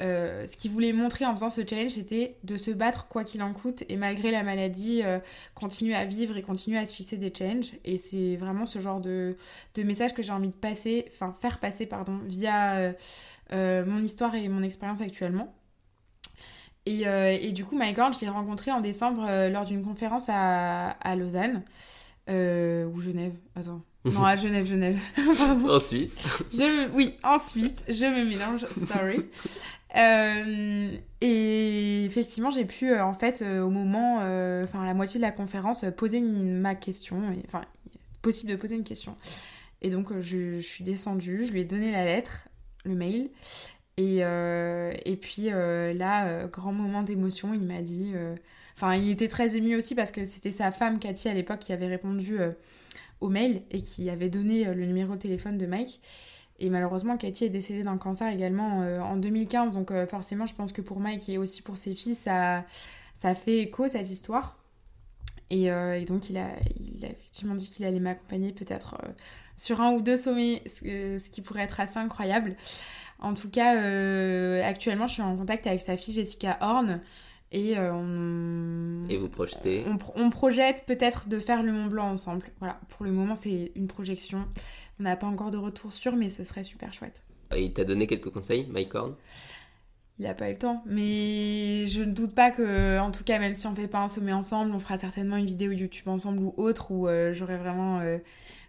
euh, 0.00 0.46
ce 0.46 0.56
qu'il 0.56 0.70
voulait 0.70 0.92
montrer 0.92 1.24
en 1.24 1.34
faisant 1.34 1.50
ce 1.50 1.62
challenge, 1.66 1.92
c'était 1.92 2.36
de 2.44 2.56
se 2.56 2.70
battre 2.70 3.08
quoi 3.08 3.24
qu'il 3.24 3.42
en 3.42 3.52
coûte 3.52 3.82
et 3.88 3.96
malgré 3.96 4.30
la 4.30 4.42
maladie, 4.42 5.02
euh, 5.02 5.18
continuer 5.54 5.94
à 5.94 6.04
vivre 6.04 6.36
et 6.36 6.42
continuer 6.42 6.78
à 6.78 6.86
se 6.86 6.94
fixer 6.94 7.16
des 7.16 7.32
challenges. 7.36 7.72
Et 7.84 7.96
c'est 7.96 8.36
vraiment 8.36 8.66
ce 8.66 8.78
genre 8.78 9.00
de, 9.00 9.36
message 9.76 10.14
que 10.14 10.22
j'ai 10.22 10.32
envie 10.32 10.50
de 10.50 10.54
passer, 10.54 11.06
enfin 11.08 11.34
faire 11.40 11.58
passer, 11.58 11.86
pardon, 11.86 12.20
via 12.26 12.76
euh, 12.76 12.92
euh, 13.52 13.84
mon 13.86 14.02
histoire 14.02 14.34
et 14.34 14.48
mon 14.48 14.62
expérience 14.62 15.00
actuellement. 15.00 15.54
Et, 16.84 17.06
euh, 17.06 17.50
du 17.52 17.64
coup, 17.64 17.76
Mike 17.76 17.98
Horn, 17.98 18.14
je 18.14 18.20
l'ai 18.20 18.28
rencontré 18.28 18.70
en 18.70 18.80
décembre 18.80 19.26
euh, 19.28 19.48
lors 19.48 19.64
d'une 19.64 19.84
conférence 19.84 20.28
à 20.28 21.16
Lausanne. 21.16 21.62
Euh, 22.28 22.86
ou 22.86 23.00
Genève, 23.00 23.32
attends. 23.54 23.82
Non, 24.06 24.24
à 24.24 24.36
Genève, 24.36 24.66
Genève. 24.66 24.98
Pardon. 25.38 25.68
En 25.68 25.80
Suisse 25.80 26.20
Je 26.52 26.58
me- 26.88 26.94
Oui, 26.94 27.14
en 27.24 27.38
Suisse, 27.40 27.84
je 27.88 28.04
me 28.04 28.24
mélange, 28.28 28.66
sorry. 28.88 29.26
Euh, 29.96 30.94
et 31.22 32.04
effectivement, 32.04 32.50
j'ai 32.50 32.66
pu, 32.66 32.90
euh, 32.90 33.02
en 33.02 33.14
fait, 33.14 33.40
au 33.40 33.70
moment, 33.70 34.16
enfin, 34.62 34.82
à 34.82 34.84
la 34.84 34.92
moitié 34.92 35.18
de 35.18 35.22
la 35.22 35.30
conférence, 35.30 35.86
poser 35.96 36.18
une- 36.18 36.58
ma 36.60 36.74
question. 36.74 37.22
Enfin, 37.46 37.62
possible 38.20 38.50
de 38.52 38.56
poser 38.56 38.76
une 38.76 38.84
question. 38.84 39.16
Et 39.80 39.88
donc, 39.88 40.12
je, 40.20 40.54
je 40.56 40.60
suis 40.66 40.84
descendue, 40.84 41.44
je 41.46 41.52
lui 41.52 41.60
ai 41.60 41.64
donné 41.64 41.92
la 41.92 42.04
lettre, 42.04 42.48
le 42.84 42.94
mail. 42.94 43.30
Et, 43.96 44.18
et 44.18 45.16
puis 45.16 45.44
là, 45.46 46.46
grand 46.48 46.72
moment 46.72 47.02
d'émotion, 47.02 47.54
il 47.54 47.66
m'a 47.66 47.80
dit. 47.80 48.12
Enfin, 48.76 48.94
il 48.94 49.10
était 49.10 49.28
très 49.28 49.56
ému 49.56 49.74
aussi 49.74 49.94
parce 49.94 50.10
que 50.10 50.26
c'était 50.26 50.50
sa 50.50 50.70
femme, 50.70 50.98
Cathy, 50.98 51.28
à 51.28 51.34
l'époque, 51.34 51.60
qui 51.60 51.72
avait 51.72 51.86
répondu 51.86 52.38
euh, 52.38 52.52
au 53.22 53.30
mail 53.30 53.62
et 53.70 53.80
qui 53.80 54.10
avait 54.10 54.28
donné 54.28 54.66
euh, 54.66 54.74
le 54.74 54.84
numéro 54.84 55.14
de 55.14 55.18
téléphone 55.18 55.56
de 55.56 55.64
Mike. 55.64 56.00
Et 56.58 56.68
malheureusement, 56.68 57.16
Cathy 57.16 57.44
est 57.44 57.50
décédée 57.50 57.82
d'un 57.82 57.96
cancer 57.96 58.28
également 58.28 58.82
euh, 58.82 59.00
en 59.00 59.16
2015. 59.16 59.72
Donc 59.72 59.92
forcément, 60.08 60.44
je 60.44 60.54
pense 60.54 60.72
que 60.72 60.82
pour 60.82 61.00
Mike 61.00 61.28
et 61.30 61.38
aussi 61.38 61.62
pour 61.62 61.78
ses 61.78 61.94
filles, 61.94 62.14
ça, 62.14 62.64
fait 63.34 63.60
écho, 63.60 63.88
cette 63.88 64.10
histoire. 64.10 64.58
Et, 65.48 65.70
donc, 66.06 66.28
il 66.28 66.38
a, 66.38 66.48
effectivement 67.02 67.54
dit 67.54 67.68
qu'il 67.68 67.84
allait 67.86 68.00
m'accompagner 68.00 68.52
peut-être 68.52 68.96
sur 69.56 69.80
un 69.80 69.92
ou 69.92 70.02
deux 70.02 70.16
sommets, 70.16 70.62
ce, 70.66 71.30
qui 71.30 71.40
pourrait 71.40 71.62
être 71.62 71.78
assez 71.78 71.98
incroyable. 71.98 72.56
En 73.20 73.32
tout 73.34 73.48
cas, 73.48 73.72
actuellement, 74.66 75.06
je 75.06 75.14
suis 75.14 75.22
en 75.22 75.36
contact 75.36 75.66
avec 75.66 75.80
sa 75.80 75.96
fille 75.96 76.14
Jessica 76.14 76.58
Horn. 76.60 77.00
Et 77.52 77.78
euh, 77.78 77.92
on... 77.92 79.08
et 79.08 79.16
vous 79.16 79.28
projetez. 79.28 79.84
On, 79.86 79.98
pro- 79.98 80.12
on 80.16 80.30
projette 80.30 80.84
peut-être 80.86 81.28
de 81.28 81.38
faire 81.38 81.62
le 81.62 81.72
Mont 81.72 81.86
Blanc 81.86 82.10
ensemble. 82.10 82.46
Voilà, 82.58 82.80
pour 82.88 83.04
le 83.04 83.12
moment, 83.12 83.34
c'est 83.34 83.72
une 83.76 83.86
projection. 83.86 84.46
On 84.98 85.04
n'a 85.04 85.16
pas 85.16 85.26
encore 85.26 85.50
de 85.50 85.56
retour 85.56 85.92
sûr, 85.92 86.16
mais 86.16 86.28
ce 86.28 86.42
serait 86.42 86.64
super 86.64 86.92
chouette. 86.92 87.22
Et 87.54 87.64
il 87.64 87.72
t'a 87.72 87.84
donné 87.84 88.06
quelques 88.06 88.30
conseils, 88.30 88.66
Mike 88.68 88.94
Horn? 88.94 89.14
Il 90.18 90.24
n'a 90.24 90.34
pas 90.34 90.48
eu 90.48 90.54
le 90.54 90.58
temps, 90.58 90.82
mais 90.86 91.84
je 91.86 92.02
ne 92.02 92.12
doute 92.12 92.34
pas 92.34 92.50
que, 92.50 92.98
en 92.98 93.10
tout 93.10 93.22
cas, 93.22 93.38
même 93.38 93.54
si 93.54 93.66
on 93.66 93.74
fait 93.74 93.86
pas 93.86 94.00
un 94.00 94.08
sommet 94.08 94.32
ensemble, 94.32 94.72
on 94.72 94.78
fera 94.78 94.96
certainement 94.96 95.36
une 95.36 95.46
vidéo 95.46 95.72
YouTube 95.72 96.08
ensemble 96.08 96.38
ou 96.38 96.54
autre 96.56 96.90
où 96.90 97.06
euh, 97.06 97.34
j'aurai 97.34 97.58
vraiment 97.58 98.00
euh, 98.00 98.16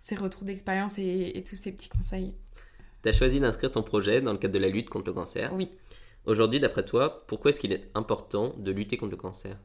ces 0.02 0.16
retours 0.16 0.44
d'expérience 0.44 1.00
et, 1.00 1.32
et 1.36 1.44
tous 1.44 1.56
ces 1.56 1.72
petits 1.72 1.88
conseils. 1.88 2.34
Tu 3.02 3.10
as 3.10 3.14
choisi 3.14 3.40
d'inscrire 3.40 3.72
ton 3.72 3.82
projet 3.82 4.22
dans 4.22 4.34
le 4.34 4.38
cadre 4.38 4.54
de 4.54 4.60
la 4.60 4.68
lutte 4.68 4.90
contre 4.90 5.08
le 5.08 5.14
cancer. 5.14 5.54
Oui. 5.56 5.70
Aujourd'hui, 6.28 6.60
d'après 6.60 6.84
toi, 6.84 7.24
pourquoi 7.26 7.52
est-ce 7.52 7.62
qu'il 7.62 7.72
est 7.72 7.90
important 7.96 8.54
de 8.58 8.72
lutter 8.72 8.98
contre 8.98 9.12
le 9.12 9.18
cancer? 9.18 9.56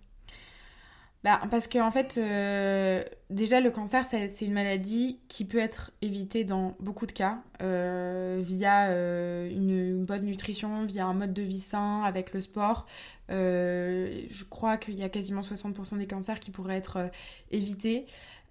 Bah, 1.25 1.41
parce 1.51 1.67
qu'en 1.67 1.91
fait, 1.91 2.19
euh, 2.19 3.03
déjà, 3.31 3.61
le 3.61 3.73
cancer, 3.73 4.05
c'est 4.05 4.45
une 4.45 4.53
maladie 4.53 5.19
qui 5.27 5.45
peut 5.45 5.59
être 5.59 5.91
évitée 6.03 6.45
dans 6.45 6.77
beaucoup 6.79 7.07
de 7.07 7.13
cas 7.13 7.43
euh, 7.63 8.39
via 8.41 8.91
euh, 8.91 9.51
une, 9.51 10.05
bonne 10.05 10.25
nutrition, 10.25 10.85
via 10.85 11.07
un 11.07 11.15
mode 11.15 11.33
de 11.33 11.43
vie 11.43 11.59
sain, 11.59 12.03
avec 12.05 12.33
le 12.33 12.41
sport. 12.41 12.87
Je 13.29 14.45
crois 14.49 14.77
qu'il 14.77 14.99
y 14.99 15.03
a 15.03 15.09
quasiment 15.09 15.41
60% 15.41 15.99
des 15.99 16.07
cancers 16.07 16.39
qui 16.39 16.53
pourraient 16.53 16.77
être 16.77 17.11
évités. 17.51 18.07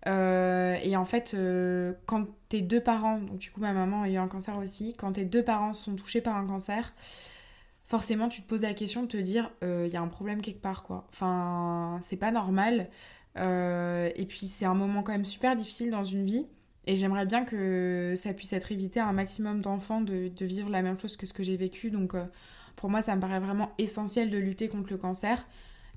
Et 0.06 0.96
en 0.98 1.06
fait, 1.06 1.38
quand 2.08 2.28
tes 2.50 2.60
deux 2.60 2.82
parents, 2.82 3.20
donc 3.20 3.38
du 3.38 3.52
coup 3.52 3.62
ma 3.62 3.72
maman 3.72 4.02
a 4.02 4.10
eu 4.10 4.18
un 4.18 4.28
cancer 4.28 4.58
aussi, 4.58 4.96
quand 4.98 5.14
tes 5.14 5.24
deux 5.24 5.44
parents 5.44 5.74
sont 5.74 5.96
touchés 5.96 6.20
par 6.20 6.36
un 6.36 6.48
cancer, 6.48 6.94
forcément 7.92 8.30
tu 8.30 8.42
te 8.42 8.48
poses 8.48 8.62
la 8.62 8.74
question 8.74 9.04
de 9.04 9.08
te 9.08 9.18
dire, 9.18 9.52
il 9.62 9.88
y 9.88 9.98
a 9.98 10.02
un 10.02 10.08
problème 10.08 10.42
quelque 10.42 10.62
part 10.62 10.84
quoi. 10.84 11.06
Enfin, 11.10 12.00
c'est 12.02 12.18
pas 12.18 12.32
normal. 12.32 12.90
et 13.36 14.26
puis 14.28 14.48
c'est 14.48 14.66
un 14.66 14.74
moment 14.74 15.04
quand 15.04 15.12
même 15.12 15.26
super 15.26 15.56
difficile 15.56 15.92
dans 15.92 16.04
une 16.04 16.26
vie. 16.26 16.48
Et 16.88 16.96
j'aimerais 16.96 17.26
bien 17.26 17.46
que 17.46 18.14
ça 18.16 18.34
puisse 18.34 18.54
être 18.54 18.72
évité 18.72 19.00
à 19.00 19.08
un 19.08 19.14
maximum 19.14 19.62
d'enfants 19.62 20.02
de, 20.02 20.32
vivre 20.40 20.70
la 20.70 20.82
même 20.82 20.98
chose 20.98 21.16
que 21.18 21.26
ce 21.26 21.34
que 21.34 21.44
j'ai 21.44 21.58
vécu. 21.58 21.92
Donc 21.92 22.16
pour 22.76 22.90
moi, 22.90 23.02
ça 23.02 23.16
me 23.16 23.22
paraît 23.22 23.40
vraiment 23.40 23.72
essentiel 23.78 24.30
de 24.30 24.38
lutter 24.38 24.68
contre 24.68 24.90
le 24.90 24.98
cancer 24.98 25.46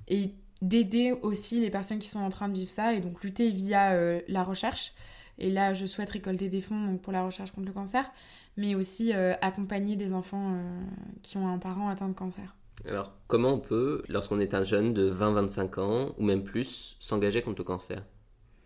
et 0.07 0.35
d'aider 0.61 1.11
aussi 1.11 1.59
les 1.59 1.69
personnes 1.69 1.99
qui 1.99 2.07
sont 2.07 2.19
en 2.19 2.29
train 2.29 2.49
de 2.49 2.53
vivre 2.53 2.71
ça 2.71 2.93
et 2.93 2.99
donc 2.99 3.23
lutter 3.23 3.49
via 3.49 3.91
euh, 3.91 4.21
la 4.27 4.43
recherche. 4.43 4.93
Et 5.37 5.51
là, 5.51 5.73
je 5.73 5.85
souhaite 5.85 6.09
récolter 6.09 6.47
des 6.47 6.61
fonds 6.61 6.97
pour 6.97 7.11
la 7.11 7.23
recherche 7.23 7.51
contre 7.51 7.67
le 7.67 7.73
cancer, 7.73 8.09
mais 8.57 8.75
aussi 8.75 9.13
euh, 9.13 9.33
accompagner 9.41 9.95
des 9.95 10.13
enfants 10.13 10.53
euh, 10.53 10.81
qui 11.23 11.37
ont 11.37 11.47
un 11.47 11.57
parent 11.57 11.89
atteint 11.89 12.07
de 12.07 12.13
cancer. 12.13 12.55
Alors, 12.87 13.13
comment 13.27 13.53
on 13.53 13.59
peut, 13.59 14.03
lorsqu'on 14.09 14.39
est 14.39 14.53
un 14.53 14.63
jeune 14.63 14.93
de 14.93 15.11
20-25 15.11 15.79
ans 15.79 16.15
ou 16.17 16.23
même 16.23 16.43
plus, 16.43 16.97
s'engager 16.99 17.41
contre 17.41 17.59
le 17.59 17.63
cancer? 17.63 18.03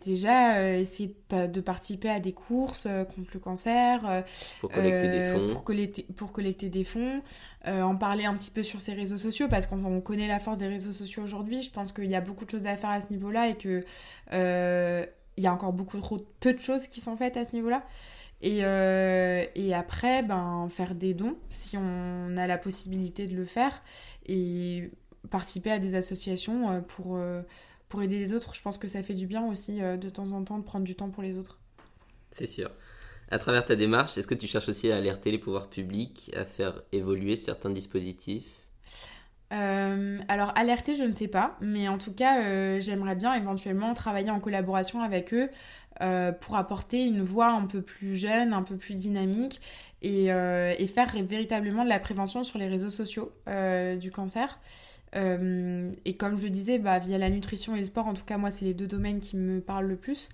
Déjà, 0.01 0.55
euh, 0.55 0.79
essayer 0.79 1.13
de, 1.29 1.59
participer 1.59 2.09
à 2.09 2.21
des 2.21 2.31
courses 2.31 2.85
euh, 2.89 3.03
contre 3.03 3.31
le 3.33 3.39
cancer. 3.39 4.01
Euh, 4.07 4.21
pour 4.61 4.71
collecter 4.71 5.09
des 5.09 5.23
fonds. 5.23 5.53
Pour 5.53 5.63
collecter, 5.65 6.03
pour 6.15 6.31
collecter 6.31 6.69
des 6.69 6.85
fonds. 6.85 7.21
en 7.65 7.95
parler 7.97 8.25
un 8.25 8.35
petit 8.35 8.51
peu 8.51 8.63
sur 8.63 8.79
ses 8.79 8.93
réseaux 8.93 9.17
sociaux, 9.17 9.47
parce 9.49 9.67
qu'on 9.67 9.99
connaît 9.99 10.27
la 10.27 10.39
force 10.39 10.59
des 10.59 10.67
réseaux 10.67 10.93
sociaux 10.93 11.23
aujourd'hui. 11.23 11.61
Je 11.61 11.71
pense 11.71 11.91
qu'il 11.91 12.05
y 12.05 12.15
a 12.15 12.21
beaucoup 12.21 12.45
de 12.45 12.49
choses 12.49 12.65
à 12.65 12.77
faire 12.77 12.91
à 12.91 13.01
ce 13.01 13.07
niveau-là 13.11 13.49
et 13.49 13.55
que 13.55 13.83
il 15.37 15.43
y 15.43 15.47
a 15.47 15.53
encore 15.53 15.71
beaucoup 15.71 15.97
trop 15.99 16.17
peu 16.41 16.53
de 16.53 16.59
choses 16.59 16.87
qui 16.87 16.99
sont 16.99 17.15
faites 17.15 17.37
à 17.37 17.45
ce 17.45 17.53
niveau-là. 17.53 17.83
Et, 18.41 18.59
et, 18.59 19.73
après, 19.73 20.23
ben, 20.23 20.67
faire 20.69 20.95
des 20.95 21.13
dons, 21.13 21.35
si 21.49 21.75
on 21.77 22.37
a 22.37 22.47
la 22.47 22.57
possibilité 22.57 23.27
de 23.27 23.35
le 23.35 23.45
faire. 23.45 23.83
Et 24.25 24.91
participer 25.29 25.71
à 25.71 25.79
des 25.79 25.95
associations 25.95 26.81
pour 26.83 27.19
pour 27.89 28.03
aider 28.03 28.19
les 28.19 28.33
autres, 28.33 28.53
je 28.53 28.61
pense 28.61 28.77
que 28.77 28.87
ça 28.87 29.03
fait 29.03 29.15
du 29.15 29.25
bien 29.25 29.45
aussi 29.45 29.81
euh, 29.81 29.97
de 29.97 30.09
temps 30.09 30.31
en 30.31 30.43
temps 30.43 30.59
de 30.59 30.63
prendre 30.63 30.85
du 30.85 30.95
temps 30.95 31.09
pour 31.09 31.23
les 31.23 31.37
autres. 31.37 31.59
C'est 32.31 32.47
sûr. 32.47 32.69
À 33.31 33.39
travers 33.39 33.65
ta 33.65 33.75
démarche, 33.75 34.17
est-ce 34.17 34.27
que 34.27 34.35
tu 34.35 34.47
cherches 34.47 34.69
aussi 34.69 34.91
à 34.91 34.97
alerter 34.97 35.31
les 35.31 35.39
pouvoirs 35.39 35.69
publics, 35.69 36.31
à 36.35 36.45
faire 36.45 36.81
évoluer 36.91 37.35
certains 37.35 37.71
dispositifs? 37.71 38.47
Euh, 39.51 40.19
alors 40.27 40.51
alerter, 40.55 40.95
je 40.95 41.03
ne 41.03 41.13
sais 41.13 41.27
pas, 41.27 41.57
mais 41.61 41.87
en 41.87 41.97
tout 41.97 42.13
cas, 42.13 42.41
euh, 42.41 42.79
j'aimerais 42.79 43.15
bien 43.15 43.33
éventuellement 43.33 43.93
travailler 43.93 44.31
en 44.31 44.39
collaboration 44.39 45.01
avec 45.01 45.33
eux 45.33 45.49
pour 46.39 46.55
apporter 46.55 47.05
une 47.05 47.21
voix 47.21 47.49
un 47.49 47.65
peu 47.65 47.81
plus 47.81 48.15
jeune, 48.15 48.53
un 48.53 48.63
peu 48.63 48.77
plus 48.77 48.95
dynamique 48.95 49.59
et, 50.01 50.27
faire 50.87 51.13
véritablement 51.23 51.83
de 51.83 51.89
la 51.89 51.99
prévention 51.99 52.45
sur 52.45 52.57
les 52.57 52.67
réseaux 52.67 52.89
sociaux 52.89 53.33
du 53.99 54.09
cancer. 54.09 54.59
Euh, 55.15 55.91
et 56.05 56.15
comme 56.15 56.37
je 56.37 56.43
le 56.43 56.49
disais, 56.49 56.79
bah, 56.79 56.99
via 56.99 57.17
la 57.17 57.29
nutrition 57.29 57.75
et 57.75 57.79
le 57.79 57.85
sport, 57.85 58.07
en 58.07 58.13
tout 58.13 58.25
cas, 58.25 58.37
moi, 58.37 58.51
c'est 58.51 58.65
les 58.65 58.73
deux 58.73 58.87
domaines 58.87 59.19
qui 59.19 59.37
me 59.37 59.61
parlent 59.61 59.87
le 59.87 59.95
plus. 59.95 60.29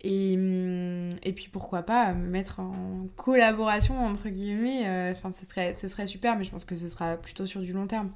Et, 0.00 0.34
hum, 0.36 1.10
puis 1.34 1.48
pourquoi 1.50 1.82
pas 1.82 2.12
me 2.14 2.28
mettre 2.28 2.60
en 2.60 3.08
collaboration, 3.16 4.04
entre 4.04 4.28
guillemets. 4.28 4.86
Euh, 4.86 5.12
enfin, 5.12 5.30
ce 5.32 5.88
serait 5.88 6.06
super, 6.06 6.36
mais 6.36 6.44
je 6.44 6.50
pense 6.50 6.64
que 6.64 6.76
ce 6.76 6.88
sera 6.88 7.16
plutôt 7.16 7.46
sur 7.46 7.60
du 7.60 7.72
long 7.72 7.86
terme. 7.86 8.10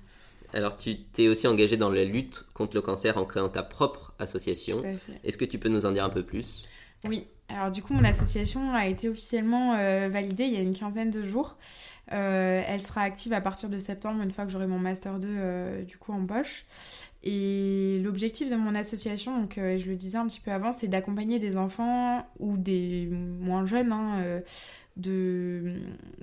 Alors, 0.52 0.76
tu 0.76 0.98
t'es 0.98 1.28
aussi 1.28 1.46
engagé 1.46 1.76
dans 1.76 1.90
la 1.90 2.04
lutte 2.04 2.44
contre 2.54 2.74
le 2.76 2.82
cancer 2.82 3.16
en 3.16 3.24
créant 3.24 3.48
ta 3.48 3.62
propre 3.62 4.14
association. 4.18 4.80
Est-ce 5.24 5.38
que 5.38 5.44
tu 5.44 5.58
peux 5.58 5.68
nous 5.68 5.86
en 5.86 5.92
dire 5.92 6.04
un 6.04 6.10
peu 6.10 6.22
plus? 6.22 6.68
Oui. 7.04 7.26
Alors, 7.48 7.70
du 7.70 7.82
coup, 7.82 7.92
mon 7.92 8.04
association 8.04 8.74
a 8.74 8.86
été 8.86 9.08
officiellement 9.08 9.74
euh, 9.74 10.08
validée 10.10 10.44
il 10.44 10.52
y 10.52 10.56
a 10.56 10.60
une 10.60 10.74
quinzaine 10.74 11.10
de 11.10 11.22
jours. 11.22 11.56
Euh, 12.12 12.62
elle 12.66 12.82
sera 12.82 13.02
active 13.02 13.32
à 13.32 13.40
partir 13.40 13.68
de 13.68 13.78
septembre, 13.78 14.22
une 14.22 14.30
fois 14.30 14.44
que 14.44 14.50
j'aurai 14.50 14.66
mon 14.66 14.78
Master 14.78 15.18
2 15.18 15.28
euh, 15.30 15.82
du 15.84 15.96
coup 15.96 16.12
en 16.12 16.24
poche. 16.26 16.66
Et 17.22 18.00
l'objectif 18.02 18.50
de 18.50 18.56
mon 18.56 18.74
association, 18.74 19.38
donc, 19.38 19.56
euh, 19.56 19.76
je 19.76 19.88
le 19.88 19.94
disais 19.94 20.18
un 20.18 20.26
petit 20.26 20.40
peu 20.40 20.50
avant, 20.50 20.72
c'est 20.72 20.88
d'accompagner 20.88 21.38
des 21.38 21.56
enfants 21.56 22.26
ou 22.40 22.56
des 22.56 23.06
moins 23.06 23.64
jeunes 23.64 23.92
hein, 23.92 24.40
de... 24.96 25.76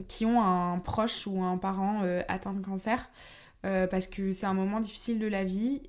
qui 0.08 0.26
ont 0.26 0.44
un 0.44 0.78
proche 0.80 1.26
ou 1.26 1.42
un 1.42 1.58
parent 1.58 2.04
atteint 2.28 2.54
de 2.54 2.64
cancer. 2.64 3.10
Parce 3.62 4.08
que 4.08 4.32
c'est 4.32 4.46
un 4.46 4.54
moment 4.54 4.80
difficile 4.80 5.20
de 5.20 5.28
la 5.28 5.44
vie 5.44 5.82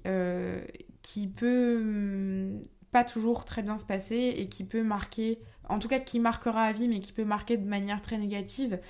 qui 1.02 1.28
peut 1.28 1.76
hum, 1.76 2.62
pas 2.92 3.04
toujours 3.04 3.44
très 3.44 3.62
bien 3.62 3.78
se 3.78 3.84
passer 3.84 4.34
et 4.36 4.46
qui 4.46 4.64
peut 4.64 4.82
marquer, 4.82 5.38
en 5.68 5.78
tout 5.78 5.88
cas 5.88 6.00
qui 6.00 6.18
marquera 6.18 6.62
à 6.62 6.72
vie, 6.72 6.88
mais 6.88 7.00
qui 7.00 7.12
peut 7.12 7.24
marquer 7.24 7.56
de 7.56 7.68
manière 7.68 8.02
très 8.02 8.18
négative. 8.18 8.80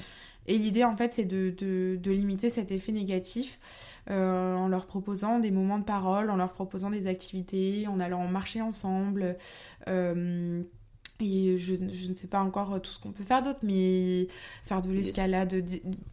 Et 0.47 0.57
l'idée, 0.57 0.85
en 0.85 0.97
fait, 0.97 1.12
c'est 1.12 1.27
de, 1.27 1.51
de, 1.51 2.11
limiter 2.11 2.51
cet 2.51 2.73
effet 2.73 2.93
négatif 2.93 3.61
euh, 4.11 4.57
en 4.57 4.69
leur 4.69 4.87
proposant 4.87 5.38
des 5.38 5.51
moments 5.51 5.79
de 5.79 5.85
parole, 5.85 6.31
en 6.31 6.37
leur 6.37 6.53
proposant 6.53 6.90
des 6.90 7.07
activités, 7.07 7.87
en 7.87 8.01
allant 8.01 8.27
marcher 8.27 8.62
ensemble. 8.62 9.37
Euh, 11.22 11.54
et 11.54 11.59
je, 11.59 11.74
je, 11.74 12.09
ne 12.09 12.14
sais 12.14 12.26
pas 12.26 12.40
encore 12.40 12.80
tout 12.80 12.90
ce 12.90 12.98
qu'on 12.98 13.12
peut 13.12 13.24
faire 13.24 13.42
d'autre, 13.42 13.61
mais 13.62 14.28
faire 14.64 14.83
de 14.83 14.90
l'escalade, 14.90 15.54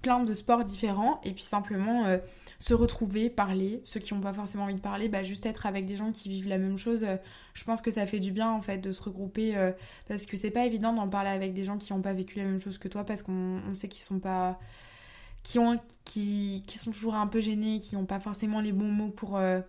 plein 0.01 0.23
de 0.23 0.33
sports 0.33 0.63
différents, 0.63 1.21
et 1.23 1.31
puis 1.31 1.43
simplement 1.43 2.05
euh, 2.05 2.17
se 2.59 2.73
retrouver, 2.73 3.29
parler. 3.29 3.81
Ceux 3.85 3.99
qui 3.99 4.13
n'ont 4.13 4.21
pas 4.21 4.33
forcément 4.33 4.63
envie 4.63 4.75
de 4.75 4.81
parler, 4.81 5.09
bah, 5.09 5.23
juste 5.23 5.45
être 5.45 5.65
avec 5.65 5.85
des 5.85 5.95
gens 5.95 6.11
qui 6.11 6.29
vivent 6.29 6.47
la 6.47 6.57
même 6.57 6.77
chose. 6.77 7.03
Euh, 7.03 7.17
je 7.53 7.63
pense 7.63 7.81
que 7.81 7.91
ça 7.91 8.05
fait 8.05 8.19
du 8.19 8.31
bien 8.31 8.51
en 8.51 8.61
fait 8.61 8.77
de 8.77 8.91
se 8.91 9.01
regrouper 9.01 9.57
euh, 9.57 9.71
parce 10.07 10.25
que 10.25 10.37
c'est 10.37 10.51
pas 10.51 10.65
évident 10.65 10.93
d'en 10.93 11.07
parler 11.07 11.29
avec 11.29 11.53
des 11.53 11.63
gens 11.63 11.77
qui 11.77 11.93
n'ont 11.93 12.01
pas 12.01 12.13
vécu 12.13 12.37
la 12.37 12.45
même 12.45 12.59
chose 12.59 12.77
que 12.77 12.87
toi 12.87 13.03
parce 13.03 13.23
qu'on 13.23 13.61
sait 13.73 13.87
qu'ils 13.87 14.03
sont 14.03 14.19
pas. 14.19 14.59
Qui, 15.43 15.59
ont, 15.59 15.79
qui, 16.03 16.61
qui, 16.67 16.77
sont 16.77 16.91
toujours 16.91 17.15
un 17.15 17.27
peu 17.27 17.39
gênés, 17.39 17.79
qui 17.79 17.95
n'ont 17.95 18.05
pas 18.05 18.19
forcément 18.19 18.59
les 18.59 18.73
bons 18.73 18.91
mots 18.91 19.11
pour, 19.11 19.37
euh, 19.37 19.61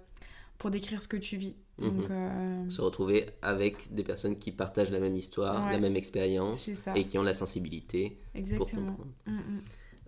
pour 0.58 0.70
décrire 0.70 1.00
ce 1.00 1.08
que 1.08 1.16
tu 1.16 1.36
vis. 1.36 1.54
Mhm. 1.80 2.68
Se 2.70 2.80
retrouver 2.80 3.26
avec 3.40 3.94
des 3.94 4.02
personnes 4.02 4.38
qui 4.38 4.50
partagent 4.50 4.90
la 4.90 4.98
même 4.98 5.14
histoire, 5.14 5.70
la 5.70 5.78
même 5.78 5.96
expérience 5.96 6.68
et 6.94 7.04
qui 7.04 7.18
ont 7.18 7.22
la 7.22 7.34
sensibilité. 7.34 8.18
Exactement. 8.34 8.92
Pour 8.92 9.06
mm, 9.32 9.36
mm. 9.36 9.60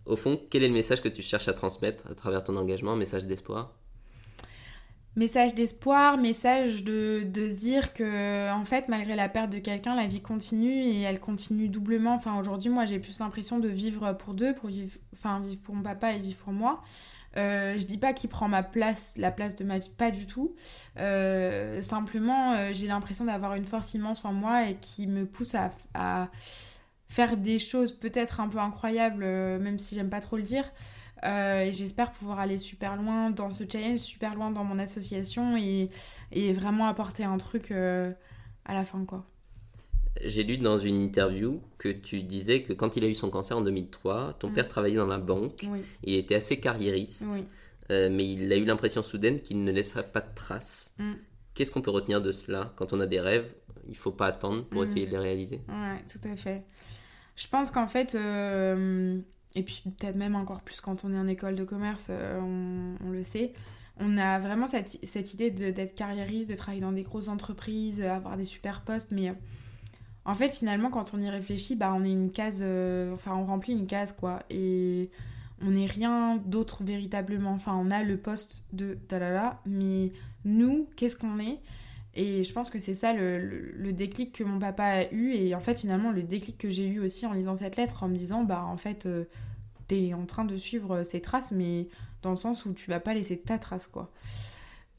Au 0.06 0.16
fond, 0.16 0.40
quel 0.50 0.64
est 0.64 0.68
le 0.68 0.74
message 0.74 1.00
que 1.00 1.08
tu 1.08 1.22
cherches 1.22 1.46
à 1.46 1.52
transmettre 1.52 2.10
à 2.10 2.14
travers 2.14 2.42
ton 2.42 2.56
engagement, 2.56 2.96
message 2.96 3.26
d'espoir? 3.26 3.76
Message 5.16 5.54
d'espoir, 5.54 6.18
message 6.18 6.82
de, 6.84 7.24
de 7.24 7.48
dire 7.48 7.92
que, 7.94 8.50
en 8.52 8.64
fait, 8.64 8.88
malgré 8.88 9.16
la 9.16 9.28
perte 9.28 9.50
de 9.50 9.58
quelqu'un, 9.58 9.94
la 9.94 10.06
vie 10.06 10.22
continue 10.22 10.72
et 10.72 11.00
elle 11.00 11.20
continue 11.20 11.68
doublement. 11.68 12.14
Enfin, 12.14 12.38
aujourd'hui, 12.38 12.70
moi, 12.70 12.84
j'ai 12.86 12.98
plus 12.98 13.18
l'impression 13.18 13.58
de 13.58 13.68
vivre 13.68 14.12
pour 14.12 14.34
deux, 14.34 14.54
pour 14.54 14.68
vivre, 14.68 14.96
enfin, 15.12 15.40
vivre 15.40 15.60
pour 15.62 15.74
mon 15.74 15.82
papa 15.82 16.12
et 16.12 16.18
vivre 16.20 16.38
pour 16.38 16.52
moi. 16.52 16.82
Euh, 17.36 17.78
je 17.78 17.86
dis 17.86 17.98
pas 17.98 18.12
qu'il 18.12 18.28
prend 18.28 18.48
ma 18.48 18.62
place, 18.62 19.16
la 19.16 19.30
place 19.30 19.54
de 19.54 19.64
ma 19.64 19.78
vie, 19.78 19.90
pas 19.90 20.10
du 20.10 20.26
tout. 20.26 20.56
Euh, 20.98 21.80
simplement, 21.80 22.52
euh, 22.54 22.70
j'ai 22.72 22.86
l'impression 22.88 23.24
d'avoir 23.24 23.54
une 23.54 23.64
force 23.64 23.94
immense 23.94 24.24
en 24.24 24.32
moi 24.32 24.68
et 24.68 24.76
qui 24.76 25.06
me 25.06 25.26
pousse 25.26 25.54
à 25.94 26.30
faire 27.08 27.36
des 27.36 27.58
choses 27.58 27.92
peut-être 27.92 28.40
un 28.40 28.48
peu 28.48 28.58
incroyables, 28.58 29.22
euh, 29.24 29.58
même 29.58 29.78
si 29.78 29.94
j'aime 29.94 30.10
pas 30.10 30.20
trop 30.20 30.36
le 30.36 30.42
dire. 30.42 30.70
Et 31.22 31.70
j'espère 31.72 32.12
pouvoir 32.12 32.38
aller 32.40 32.56
super 32.56 32.96
loin 32.96 33.30
dans 33.30 33.50
ce 33.50 33.64
challenge, 33.70 33.98
super 33.98 34.34
loin 34.34 34.50
dans 34.50 34.64
mon 34.64 34.78
association 34.78 35.54
et, 35.56 35.90
et 36.32 36.52
vraiment 36.54 36.86
apporter 36.86 37.24
un 37.24 37.36
truc 37.36 37.72
à 37.72 38.74
la 38.74 38.84
fin, 38.84 39.04
quoi. 39.04 39.26
J'ai 40.24 40.42
lu 40.42 40.58
dans 40.58 40.78
une 40.78 41.00
interview 41.00 41.60
que 41.78 41.88
tu 41.88 42.22
disais 42.22 42.62
que 42.62 42.72
quand 42.72 42.96
il 42.96 43.04
a 43.04 43.08
eu 43.08 43.14
son 43.14 43.30
cancer 43.30 43.56
en 43.56 43.60
2003, 43.60 44.36
ton 44.38 44.50
mm. 44.50 44.54
père 44.54 44.68
travaillait 44.68 44.96
dans 44.96 45.06
la 45.06 45.18
banque. 45.18 45.64
Il 46.04 46.14
était 46.14 46.34
assez 46.34 46.58
carriériste. 46.58 47.26
mais 47.88 48.32
il 48.32 48.52
a 48.52 48.56
eu 48.56 48.64
l'impression 48.64 49.02
soudaine 49.02 49.40
qu'il 49.40 49.62
ne 49.62 49.72
laisserait 49.72 50.08
pas 50.08 50.20
de 50.20 50.34
traces. 50.34 50.94
Mm. 50.98 51.12
Qu'est-ce 51.54 51.70
qu'on 51.72 51.82
peut 51.82 51.90
retenir 51.90 52.20
de 52.22 52.32
cela 52.32 52.72
Quand 52.76 52.92
on 52.92 53.00
a 53.00 53.06
des 53.06 53.20
rêves, 53.20 53.52
il 53.88 53.96
faut 53.96 54.12
pas 54.12 54.26
attendre 54.26 54.64
pour 54.64 54.82
mm. 54.82 54.84
essayer 54.84 55.06
de 55.06 55.12
les 55.12 55.18
réaliser. 55.18 55.60
Ouais, 55.68 56.02
tout 56.10 56.26
à 56.28 56.36
fait. 56.36 56.64
Je 57.36 57.48
pense 57.48 57.70
qu'en 57.70 57.86
fait, 57.86 58.14
euh, 58.14 59.18
et 59.54 59.62
puis 59.62 59.82
peut-être 59.98 60.16
même 60.16 60.36
encore 60.36 60.60
plus 60.60 60.80
quand 60.80 61.04
on 61.04 61.12
est 61.12 61.18
en 61.18 61.26
école 61.26 61.54
de 61.54 61.64
commerce, 61.64 62.08
euh, 62.10 62.38
on, 62.38 63.10
le 63.10 63.22
sait, 63.22 63.52
on 63.98 64.18
a 64.18 64.38
vraiment 64.38 64.66
cette, 64.66 64.98
cette 65.02 65.32
idée 65.34 65.50
d'être 65.50 65.94
carriériste, 65.94 66.50
de 66.50 66.54
travailler 66.54 66.82
dans 66.82 66.92
des 66.92 67.02
grosses 67.02 67.28
entreprises, 67.28 68.02
avoir 68.02 68.36
des 68.36 68.44
super 68.44 68.82
postes, 68.82 69.10
mais 69.10 69.32
en 70.24 70.34
fait, 70.34 70.50
finalement, 70.50 70.90
quand 70.90 71.14
on 71.14 71.18
y 71.20 71.28
réfléchit, 71.28 71.76
bah, 71.76 71.92
on 71.96 72.04
est 72.04 72.12
une 72.12 72.30
case, 72.30 72.60
euh, 72.62 73.12
enfin, 73.14 73.34
on 73.34 73.44
remplit 73.46 73.72
une 73.72 73.86
case, 73.86 74.12
quoi, 74.12 74.40
et 74.50 75.10
on 75.62 75.70
n'est 75.70 75.86
rien 75.86 76.36
d'autre 76.44 76.84
véritablement. 76.84 77.52
Enfin, 77.52 77.74
on 77.74 77.90
a 77.90 78.02
le 78.02 78.16
poste 78.16 78.64
de 78.72 78.94
talala, 79.08 79.60
mais 79.66 80.12
nous, 80.44 80.88
qu'est-ce 80.96 81.16
qu'on 81.16 81.38
est? 81.38 81.58
Et 82.14 82.42
je 82.42 82.52
pense 82.52 82.70
que 82.70 82.78
c'est 82.78 82.94
ça 82.94 83.12
le, 83.12 83.92
déclic 83.92 84.32
que 84.32 84.44
mon 84.44 84.58
papa 84.58 84.84
a 84.84 85.12
eu. 85.12 85.32
Et 85.32 85.54
en 85.54 85.60
fait, 85.60 85.78
finalement, 85.78 86.10
le 86.10 86.22
déclic 86.22 86.58
que 86.58 86.70
j'ai 86.70 86.86
eu 86.86 87.00
aussi 87.00 87.26
en 87.26 87.32
lisant 87.32 87.56
cette 87.56 87.76
lettre, 87.76 88.02
en 88.02 88.08
me 88.08 88.16
disant, 88.16 88.44
bah 88.44 88.64
en 88.64 88.76
fait, 88.76 89.06
euh, 89.06 89.24
t'es 89.88 90.12
en 90.14 90.26
train 90.26 90.44
de 90.44 90.56
suivre 90.56 91.02
ses 91.02 91.20
traces, 91.20 91.52
mais 91.52 91.88
dans 92.22 92.30
le 92.30 92.36
sens 92.36 92.64
où 92.66 92.72
tu 92.72 92.90
vas 92.90 93.00
pas 93.00 93.14
laisser 93.14 93.38
ta 93.38 93.58
trace, 93.58 93.86
quoi. 93.86 94.10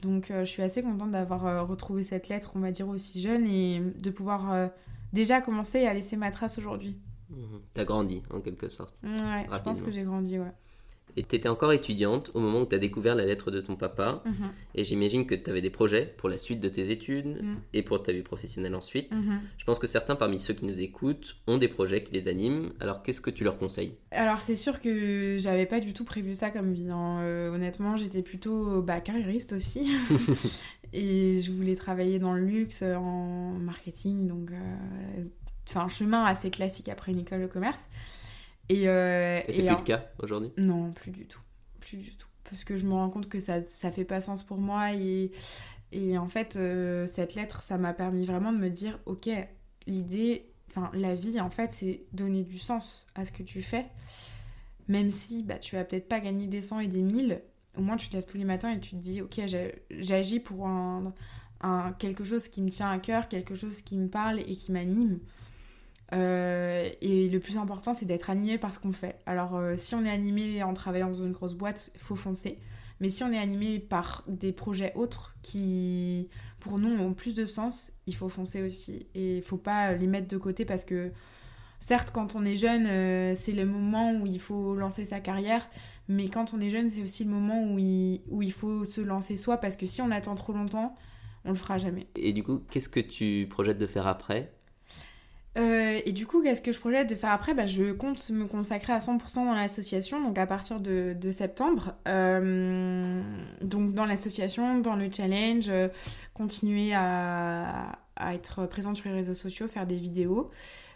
Donc 0.00 0.30
euh, 0.30 0.44
je 0.44 0.50
suis 0.50 0.62
assez 0.62 0.82
contente 0.82 1.12
d'avoir 1.12 1.46
euh, 1.46 1.62
retrouvé 1.62 2.02
cette 2.02 2.28
lettre, 2.28 2.52
on 2.56 2.60
va 2.60 2.72
dire, 2.72 2.88
aussi 2.88 3.20
jeune 3.20 3.46
et 3.46 3.80
de 3.80 4.10
pouvoir 4.10 4.70
déjà 5.12 5.40
commencer 5.40 5.86
à 5.86 5.94
laisser 5.94 6.16
ma 6.16 6.30
trace 6.30 6.58
aujourd'hui. 6.58 6.96
Mmh. 7.30 7.34
T'as 7.74 7.84
grandi, 7.84 8.22
en 8.30 8.40
quelque 8.40 8.68
sorte. 8.68 9.00
Ouais, 9.04 9.46
je 9.52 9.58
pense 9.62 9.80
que 9.82 9.90
j'ai 9.90 10.02
grandi, 10.02 10.38
ouais. 10.38 10.52
Et 11.14 11.22
tu 11.24 11.36
étais 11.36 11.48
encore 11.50 11.74
étudiante 11.74 12.30
au 12.32 12.40
moment 12.40 12.62
où 12.62 12.66
tu 12.66 12.74
as 12.74 12.78
découvert 12.78 13.14
la 13.14 13.26
lettre 13.26 13.50
de 13.50 13.60
ton 13.60 13.76
papa. 13.76 14.22
Mhm, 14.24 14.32
Et 14.76 14.82
j'imagine 14.84 15.26
que 15.26 15.34
tu 15.34 15.50
avais 15.50 15.60
des 15.60 15.68
projets 15.68 16.06
pour 16.16 16.30
la 16.30 16.38
suite 16.38 16.58
de 16.58 16.70
tes 16.70 16.90
études 16.90 17.42
Mm. 17.42 17.56
et 17.74 17.82
pour 17.82 18.02
ta 18.02 18.12
vie 18.12 18.22
professionnelle 18.22 18.74
ensuite. 18.74 19.12
mhm. 19.12 19.40
Je 19.58 19.64
pense 19.66 19.78
que 19.78 19.86
certains 19.86 20.16
parmi 20.16 20.38
ceux 20.38 20.54
qui 20.54 20.64
nous 20.64 20.80
écoutent 20.80 21.36
ont 21.46 21.58
des 21.58 21.68
projets 21.68 22.02
qui 22.02 22.12
les 22.14 22.28
animent. 22.28 22.72
Alors 22.80 23.02
qu'est-ce 23.02 23.20
que 23.20 23.28
tu 23.28 23.44
leur 23.44 23.58
conseilles? 23.58 23.94
Alors 24.10 24.38
c'est 24.38 24.56
sûr 24.56 24.80
que 24.80 25.36
j'avais 25.38 25.66
pas 25.66 25.80
du 25.80 25.92
tout 25.92 26.04
prévu 26.04 26.34
ça 26.34 26.50
comme 26.50 26.72
vie. 26.72 26.88
hein. 26.88 27.18
Euh, 27.20 27.54
honnêtement, 27.54 27.98
j'étais 27.98 28.22
plutôt 28.22 28.80
bah, 28.80 29.00
carriériste 29.02 29.52
aussi. 29.52 29.90
et 30.92 31.40
je 31.40 31.52
voulais 31.52 31.76
travailler 31.76 32.18
dans 32.18 32.34
le 32.34 32.44
luxe, 32.44 32.82
euh, 32.82 32.94
en 32.96 33.52
marketing, 33.52 34.26
donc 34.26 34.50
euh, 34.52 35.24
enfin 35.68 35.82
un 35.82 35.88
chemin 35.88 36.24
assez 36.24 36.50
classique 36.50 36.88
après 36.88 37.12
une 37.12 37.20
école 37.20 37.42
de 37.42 37.46
commerce. 37.46 37.88
Et, 38.68 38.88
euh, 38.88 39.40
Et 39.48 39.52
c'est 39.52 39.62
plus 39.66 39.76
le 39.76 39.82
cas 39.82 40.06
aujourd'hui? 40.18 40.50
Non, 40.56 40.92
plus 40.92 41.10
du 41.10 41.26
tout. 41.26 41.40
Plus 41.80 41.96
du 41.96 42.16
tout. 42.16 42.28
Parce 42.44 42.64
que 42.64 42.76
je 42.76 42.86
me 42.86 42.92
rends 42.92 43.10
compte 43.10 43.28
que 43.28 43.38
ça, 43.40 43.62
ça 43.62 43.90
fait 43.90 44.04
pas 44.04 44.20
sens 44.20 44.42
pour 44.42 44.58
moi. 44.58 44.94
Et, 44.94 45.30
et 45.90 46.16
en 46.18 46.28
fait, 46.28 46.56
euh, 46.56 47.06
cette 47.06 47.34
lettre, 47.34 47.60
ça 47.60 47.78
m'a 47.78 47.92
permis 47.92 48.24
vraiment 48.24 48.52
de 48.52 48.58
me 48.58 48.70
dire, 48.70 48.98
ok, 49.06 49.28
l'idée, 49.86 50.50
enfin, 50.70 50.90
la 50.94 51.14
vie, 51.14 51.40
en 51.40 51.50
fait, 51.50 51.70
c'est 51.72 52.04
donner 52.12 52.44
du 52.44 52.58
sens 52.58 53.06
à 53.14 53.24
ce 53.24 53.32
que 53.32 53.42
tu 53.42 53.62
fais. 53.62 53.86
Même 54.88 55.10
si 55.10 55.42
bah, 55.42 55.58
tu 55.58 55.76
vas 55.76 55.84
peut-être 55.84 56.08
pas 56.08 56.20
gagner 56.20 56.46
des 56.46 56.60
100 56.60 56.80
et 56.80 56.88
des 56.88 57.02
1000, 57.02 57.42
au 57.76 57.82
moins 57.82 57.96
tu 57.96 58.08
te 58.08 58.16
lèves 58.16 58.26
tous 58.26 58.38
les 58.38 58.44
matins 58.44 58.70
et 58.70 58.80
tu 58.80 58.90
te 58.90 59.00
dis, 59.00 59.22
ok, 59.22 59.40
j'agis 59.90 60.40
pour 60.40 60.66
un, 60.66 61.12
quelque 61.98 62.24
chose 62.24 62.48
qui 62.48 62.62
me 62.62 62.70
tient 62.70 62.90
à 62.90 62.98
cœur, 62.98 63.28
quelque 63.28 63.54
chose 63.54 63.82
qui 63.82 63.96
me 63.96 64.08
parle 64.08 64.40
et 64.40 64.52
qui 64.52 64.72
m'anime. 64.72 65.18
Euh, 66.12 66.90
et 67.00 67.28
le 67.28 67.40
plus 67.40 67.56
important, 67.56 67.94
c'est 67.94 68.04
d'être 68.04 68.28
animé 68.28 68.58
par 68.58 68.74
ce 68.74 68.78
qu'on 68.78 68.92
fait. 68.92 69.18
Alors, 69.24 69.56
euh, 69.56 69.76
si 69.78 69.94
on 69.94 70.04
est 70.04 70.10
animé 70.10 70.62
en 70.62 70.74
travaillant 70.74 71.08
dans 71.08 71.24
une 71.24 71.32
grosse 71.32 71.54
boîte, 71.54 71.90
faut 71.96 72.16
foncer. 72.16 72.58
Mais 73.00 73.08
si 73.08 73.24
on 73.24 73.32
est 73.32 73.38
animé 73.38 73.78
par 73.78 74.22
des 74.28 74.52
projets 74.52 74.92
autres 74.94 75.34
qui, 75.42 76.28
pour 76.60 76.78
nous, 76.78 76.94
ont 77.00 77.14
plus 77.14 77.34
de 77.34 77.46
sens, 77.46 77.92
il 78.06 78.14
faut 78.14 78.28
foncer 78.28 78.62
aussi. 78.62 79.06
Et 79.14 79.38
il 79.38 79.42
faut 79.42 79.56
pas 79.56 79.94
les 79.94 80.06
mettre 80.06 80.28
de 80.28 80.36
côté 80.36 80.64
parce 80.64 80.84
que, 80.84 81.10
certes, 81.80 82.10
quand 82.12 82.36
on 82.36 82.44
est 82.44 82.56
jeune, 82.56 82.86
euh, 82.86 83.34
c'est 83.34 83.52
le 83.52 83.64
moment 83.64 84.12
où 84.12 84.26
il 84.26 84.38
faut 84.38 84.74
lancer 84.74 85.04
sa 85.04 85.18
carrière. 85.18 85.66
Mais 86.12 86.28
quand 86.28 86.54
on 86.54 86.60
est 86.60 86.70
jeune, 86.70 86.90
c'est 86.90 87.02
aussi 87.02 87.24
le 87.24 87.30
moment 87.30 87.64
où 87.64 87.78
il, 87.78 88.20
où 88.28 88.42
il 88.42 88.52
faut 88.52 88.84
se 88.84 89.00
lancer 89.00 89.36
soi. 89.36 89.56
Parce 89.56 89.76
que 89.76 89.86
si 89.86 90.02
on 90.02 90.10
attend 90.10 90.34
trop 90.34 90.52
longtemps, 90.52 90.94
on 91.44 91.50
le 91.50 91.56
fera 91.56 91.78
jamais. 91.78 92.06
Et 92.16 92.32
du 92.32 92.42
coup, 92.42 92.60
qu'est-ce 92.70 92.88
que 92.88 93.00
tu 93.00 93.46
projettes 93.50 93.78
de 93.78 93.86
faire 93.86 94.06
après? 94.06 94.52
Euh, 95.58 96.00
et 96.06 96.12
du 96.12 96.26
coup, 96.26 96.42
qu'est-ce 96.42 96.62
que 96.62 96.72
je 96.72 96.78
projette 96.78 97.10
de 97.10 97.14
faire 97.14 97.30
après? 97.30 97.52
Bah, 97.52 97.66
Je 97.66 97.92
compte 97.92 98.30
me 98.30 98.46
consacrer 98.46 98.92
à 98.92 98.98
100% 98.98 99.44
dans 99.44 99.54
l'association, 99.54 100.20
donc 100.20 100.38
à 100.38 100.46
partir 100.46 100.80
de, 100.80 101.14
de 101.18 101.30
septembre. 101.30 101.94
Euh, 102.08 103.22
donc 103.60 103.92
dans 103.92 104.06
l'association, 104.06 104.78
dans 104.78 104.96
le 104.96 105.10
challenge, 105.14 105.68
euh, 105.68 105.88
continuer 106.32 106.94
à, 106.94 107.98
à 108.16 108.34
être 108.34 108.66
présente 108.66 108.96
sur 108.96 109.10
les 109.10 109.16
réseaux 109.16 109.34
sociaux, 109.34 109.68
faire 109.68 109.86
des 109.86 109.96
vidéos. 109.96 110.50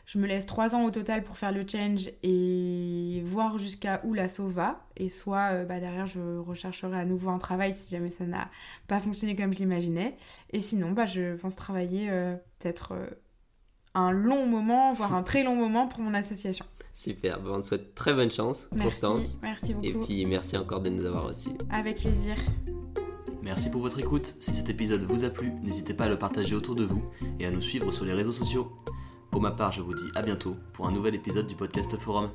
Je 0.06 0.18
me 0.18 0.26
laisse 0.26 0.46
trois 0.46 0.74
ans 0.74 0.84
au 0.84 0.90
total 0.90 1.24
pour 1.24 1.36
faire 1.36 1.50
le 1.52 1.64
challenge 1.66 2.10
et 2.22 3.22
voir 3.24 3.58
jusqu'à 3.58 4.00
où 4.04 4.14
l'asso 4.14 4.40
va. 4.40 4.86
Et 4.96 5.08
soit 5.08 5.50
euh, 5.52 5.64
bah, 5.64 5.80
derrière, 5.80 6.06
je 6.06 6.38
rechercherai 6.38 6.96
à 6.96 7.04
nouveau 7.04 7.30
un 7.30 7.38
travail 7.38 7.74
si 7.74 7.90
jamais 7.90 8.08
ça 8.08 8.24
n'a 8.24 8.48
pas 8.86 9.00
fonctionné 9.00 9.34
comme 9.34 9.52
je 9.52 9.58
l'imaginais. 9.58 10.16
Et 10.52 10.60
sinon, 10.60 10.92
bah, 10.92 11.06
je 11.06 11.34
pense 11.34 11.56
travailler 11.56 12.08
euh, 12.08 12.36
peut-être... 12.60 12.92
euh, 12.92 13.06
un 13.98 14.12
long 14.12 14.46
moment, 14.46 14.92
voire 14.92 15.14
un 15.14 15.22
très 15.22 15.42
long 15.42 15.56
moment 15.56 15.88
pour 15.88 16.00
mon 16.00 16.12
association. 16.12 16.66
Super, 16.92 17.40
on 17.46 17.60
te 17.62 17.66
souhaite 17.66 17.94
très 17.94 18.12
bonne 18.12 18.30
chance, 18.30 18.68
Merci, 18.72 19.00
Constance. 19.00 19.38
merci 19.42 19.72
beaucoup. 19.72 19.86
Et 19.86 19.92
puis 19.94 20.26
merci 20.26 20.56
encore 20.58 20.82
de 20.82 20.90
nous 20.90 21.04
avoir 21.06 21.24
aussi. 21.24 21.50
Avec 21.70 21.96
plaisir. 22.00 22.34
Merci 23.42 23.70
pour 23.70 23.80
votre 23.80 23.98
écoute. 23.98 24.36
Si 24.40 24.52
cet 24.52 24.68
épisode 24.68 25.02
vous 25.04 25.24
a 25.24 25.30
plu, 25.30 25.50
n'hésitez 25.62 25.94
pas 25.94 26.04
à 26.04 26.08
le 26.10 26.18
partager 26.18 26.54
autour 26.54 26.74
de 26.74 26.84
vous 26.84 27.02
et 27.40 27.46
à 27.46 27.50
nous 27.50 27.62
suivre 27.62 27.90
sur 27.90 28.04
les 28.04 28.12
réseaux 28.12 28.32
sociaux. 28.32 28.70
Pour 29.36 29.42
ma 29.42 29.50
part, 29.50 29.70
je 29.70 29.82
vous 29.82 29.92
dis 29.92 30.10
à 30.14 30.22
bientôt 30.22 30.56
pour 30.72 30.88
un 30.88 30.90
nouvel 30.90 31.14
épisode 31.14 31.46
du 31.46 31.54
podcast 31.54 31.94
Forum. 31.98 32.30